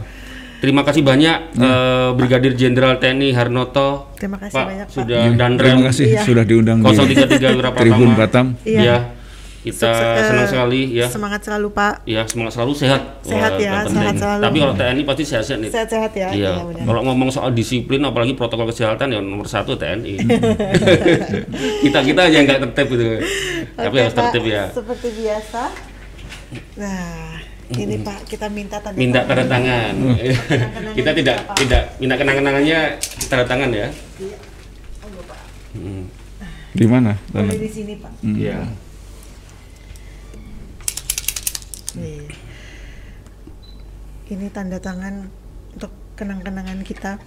terima 0.61 0.85
kasih 0.85 1.03
banyak 1.03 1.37
eh, 1.57 2.09
Brigadir 2.15 2.53
Jenderal 2.53 2.97
TNI 2.97 3.33
Harnoto. 3.33 4.13
Terima 4.15 4.37
kasih 4.37 4.53
Pak 4.53 4.67
banyak, 4.69 4.87
Pak. 4.87 4.95
sudah 4.95 5.21
Ya, 5.23 5.33
dan 5.35 5.51
terima 5.57 5.83
kasih 5.85 6.07
Iya. 6.07 6.21
sudah 6.23 6.45
diundang 6.45 6.79
di 6.79 6.93
033 6.93 7.51
Wirapratama 7.51 7.81
Tribun 7.83 8.11
Batam. 8.15 8.47
Iya. 8.63 8.81
ya 8.81 8.97
kita 9.61 9.93
Sukses, 9.93 10.01
eh, 10.17 10.25
senang 10.25 10.49
sekali 10.49 10.81
ya 10.91 11.05
Semangat 11.05 11.41
selalu 11.45 11.69
Pak. 11.71 11.95
ya 12.05 12.25
semangat 12.25 12.53
selalu 12.55 12.73
sehat 12.73 13.03
Sehat 13.21 13.53
Wah, 13.53 13.61
ya, 13.61 13.73
sehat 13.85 14.15
selalu. 14.17 14.41
tapi 14.41 14.57
kalau 14.59 14.75
TNI 14.75 15.03
pasti 15.05 15.25
sehat-sehat 15.27 15.61
nih 15.61 15.71
Sehat-sehat 15.71 16.13
ya. 16.15 16.29
Iya, 16.31 16.53
benar. 16.65 16.85
kalau 16.87 17.01
ngomong 17.05 17.29
soal 17.29 17.51
disiplin 17.51 18.01
apalagi 18.01 18.33
protokol 18.33 18.65
kesehatan 18.67 19.11
ya 19.11 19.21
nomor 19.21 19.45
satu 19.45 19.77
TNI. 19.77 20.17
kita 21.85 21.99
kita 22.01 22.21
aja 22.25 22.39
nggak 22.41 22.59
tertib 22.65 22.89
gitu. 22.91 23.05
Tapi 23.75 23.93
Oke, 23.93 24.01
harus 24.03 24.17
tertib 24.17 24.45
ya. 24.45 24.65
Seperti 24.71 25.09
biasa. 25.15 25.63
Nah, 26.75 27.37
ini 27.71 27.97
Pak 28.01 28.19
kita 28.27 28.47
minta 28.49 28.81
tanda 28.81 28.97
Minta 28.97 29.21
tangan. 29.23 29.37
tanda 29.37 29.45
tangan. 29.47 29.95
kita 30.99 31.11
tidak 31.13 31.37
tidak 31.55 31.83
minta 31.97 32.15
kenang-kenangannya 32.17 32.81
tanda 33.29 33.45
tangan 33.45 33.71
ya. 33.71 33.89
Mm, 35.71 36.03
Di 36.73 36.87
mana? 36.89 37.13
Di 37.31 37.69
sini 37.69 37.95
Pak. 37.95 38.13
Iya. 38.25 38.59
Nih. 41.95 42.27
Ini 44.29 44.47
tanda 44.49 44.79
tangan 44.79 45.27
untuk 45.73 45.91
kenang-kenangan 46.15 46.81
kita. 46.81 47.19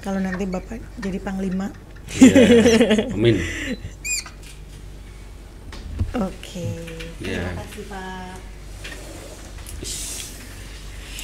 Kalau 0.00 0.18
nanti 0.18 0.44
Bapak 0.44 0.82
jadi 0.98 1.18
panglima. 1.18 1.70
Iya. 2.10 2.34
Amin. 3.14 3.36
Oke. 6.10 6.66
Iya. 7.20 7.44
Terima 7.44 7.52
kasih 7.56 7.82
Pak. 7.86 8.34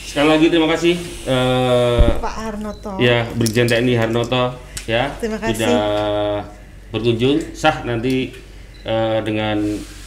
Sekali 0.04 0.28
lagi 0.30 0.46
terima 0.46 0.68
kasih 0.70 0.94
eh, 1.26 2.08
Pak 2.22 2.34
Harnoto. 2.38 3.02
ya 3.02 3.26
Brigjen 3.34 3.66
TNI 3.66 3.98
Harnoto 3.98 4.54
ya 4.86 5.10
Terima 5.18 5.42
kasih. 5.42 5.58
sudah 5.58 5.74
berkunjung 6.88 7.42
sah 7.50 7.82
nanti 7.82 8.30
eh, 8.84 9.18
dengan 9.26 9.58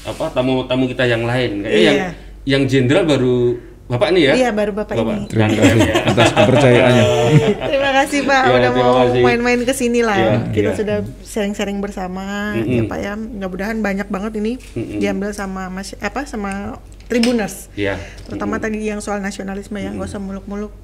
apa 0.07 0.31
tamu-tamu 0.31 0.87
kita 0.87 1.03
yang 1.03 1.27
lain 1.27 1.59
kayaknya 1.59 1.75
Iya. 1.75 1.91
yang 1.91 2.15
yang 2.47 2.63
jenderal 2.63 3.03
baru 3.03 3.59
bapak 3.85 4.07
ini 4.11 4.21
ya 4.21 4.33
Iya, 4.37 4.49
baru 4.51 4.71
Bapak 4.73 4.95
ini. 4.95 5.27
Terima 5.27 5.47
kasih 5.49 5.79
ya. 5.79 5.95
atas 6.05 6.27
kepercayaannya. 6.33 7.03
Terima 7.71 7.91
kasih 7.93 8.19
Pak 8.21 8.41
Ya, 8.41 8.51
udah 8.53 8.71
mau 8.73 8.91
kasih. 9.01 9.21
main-main 9.21 9.59
ke 9.61 9.73
sini 9.73 9.99
lah. 10.01 10.15
Iya, 10.17 10.31
Kita 10.49 10.59
iya. 10.65 10.75
sudah 10.75 10.97
sharing-sharing 11.23 11.79
bersama 11.79 12.23
ya 12.57 12.83
Pak 12.83 12.97
ya. 12.97 13.13
Mudah-mudahan 13.15 13.79
banyak 13.79 14.07
banget 14.07 14.33
ini 14.37 14.59
diambil 14.75 15.31
sama 15.31 15.67
mas 15.69 15.95
apa 15.97 16.23
sama 16.23 16.75
Tribuners. 17.07 17.71
Iya. 17.73 17.95
Terutama 18.23 18.59
tadi 18.59 18.83
yang 18.83 18.99
soal 18.99 19.19
nasionalisme 19.19 19.75
ya, 19.77 19.87
nggak 19.89 20.03
usah 20.05 20.19
muluk-muluk. 20.19 20.75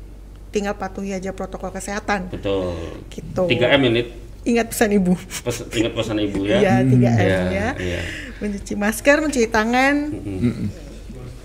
Tinggal 0.50 0.72
patuhi 0.74 1.12
aja 1.12 1.32
protokol 1.32 1.72
kesehatan. 1.72 2.32
betul 2.32 2.72
Gitu. 3.10 3.44
3 3.50 3.68
m 3.74 3.84
ini 3.86 4.02
Ingat 4.46 4.70
pesan 4.70 4.92
Ibu. 4.94 5.16
pes, 5.42 5.64
ingat 5.72 5.92
pesan 5.94 6.20
ibu 6.20 6.44
ya 6.44 6.56
Iya, 6.58 6.74
3M 6.84 7.16
Iya, 7.16 7.40
ya. 7.50 7.68
iya. 7.76 8.00
Mencuci 8.40 8.76
masker, 8.76 9.18
mencuci 9.20 9.48
tangan, 9.48 9.96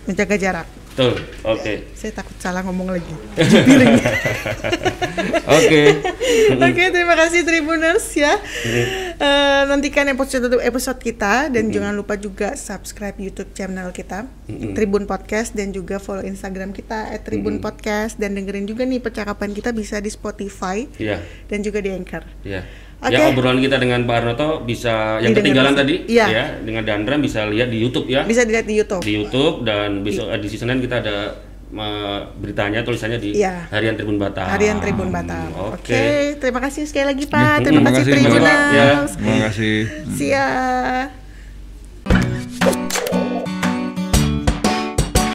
menjaga 0.09 0.35
jarak. 0.35 0.69
betul 0.89 1.15
oke 1.47 1.95
Saya 1.95 2.11
takut 2.11 2.35
salah 2.39 2.65
ngomong 2.65 2.91
lagi. 2.91 3.15
oke 5.49 5.83
Oke, 6.49 6.85
terima 6.91 7.15
kasih 7.15 7.43
Tribuners 7.43 8.07
ya. 8.15 8.35
Eh, 9.15 9.63
nantikan 9.67 10.07
episode 10.07 10.51
episode 10.59 10.99
kita 10.99 11.49
dan 11.49 11.69
jangan 11.69 11.93
lupa 11.93 12.15
juga 12.15 12.55
subscribe 12.55 13.15
YouTube 13.17 13.51
channel 13.53 13.91
kita 13.91 14.27
Tribun 14.73 15.05
Podcast 15.05 15.53
dan 15.53 15.71
juga 15.71 15.99
follow 15.99 16.23
Instagram 16.23 16.71
kita 16.71 17.11
@tribun 17.21 17.59
podcast 17.59 18.17
dan 18.17 18.33
dengerin 18.33 18.65
juga 18.65 18.83
nih 18.83 18.99
percakapan 18.99 19.51
kita 19.51 19.71
bisa 19.71 19.99
di 19.99 20.09
Spotify 20.09 20.87
Iya. 20.97 21.19
dan 21.47 21.59
juga 21.61 21.79
di 21.79 21.91
Anchor. 21.91 22.23
Ya. 22.43 22.63
Oke. 22.99 23.15
Ya 23.15 23.31
obrolan 23.31 23.59
kita 23.59 23.79
dengan 23.79 24.03
Pak 24.03 24.17
Arnoto 24.17 24.49
bisa 24.61 25.23
yang 25.23 25.31
ketinggalan 25.31 25.71
bisa. 25.71 25.81
tadi 25.81 25.95
Iya. 26.11 26.27
ya 26.27 26.45
dengan 26.59 26.83
Dandra 26.83 27.15
bisa 27.17 27.47
lihat 27.47 27.71
di 27.71 27.79
YouTube 27.79 28.11
ya. 28.11 28.27
Bisa 28.27 28.43
dilihat 28.43 28.67
di 28.67 28.75
YouTube. 28.75 29.01
Di 29.01 29.13
YouTube 29.15 29.63
dan 29.63 30.03
besok 30.03 30.29
edisi 30.29 30.59
Senin 30.59 30.83
kita 30.83 30.99
ada 30.99 31.39
eh, 31.69 32.19
beritanya 32.35 32.83
tulisannya 32.83 33.19
di 33.19 33.39
Iya. 33.39 33.71
Harian 33.71 33.95
Tribun 33.95 34.19
Batam. 34.19 34.51
Harian 34.51 34.83
Tribun 34.83 35.09
Batam. 35.09 35.47
Oke. 35.71 35.95
Oke, 35.95 36.03
terima 36.37 36.59
kasih 36.59 36.91
sekali 36.91 37.07
lagi 37.07 37.25
Pak. 37.25 37.55
Terima, 37.65 37.87
kasih 37.87 38.03
Terima 38.09 38.29
kasih, 38.29 38.41
Mbak. 38.41 38.61
Ya. 38.75 38.89
Terima 39.07 39.39
kasih. 39.47 39.77
Siap. 40.19 41.28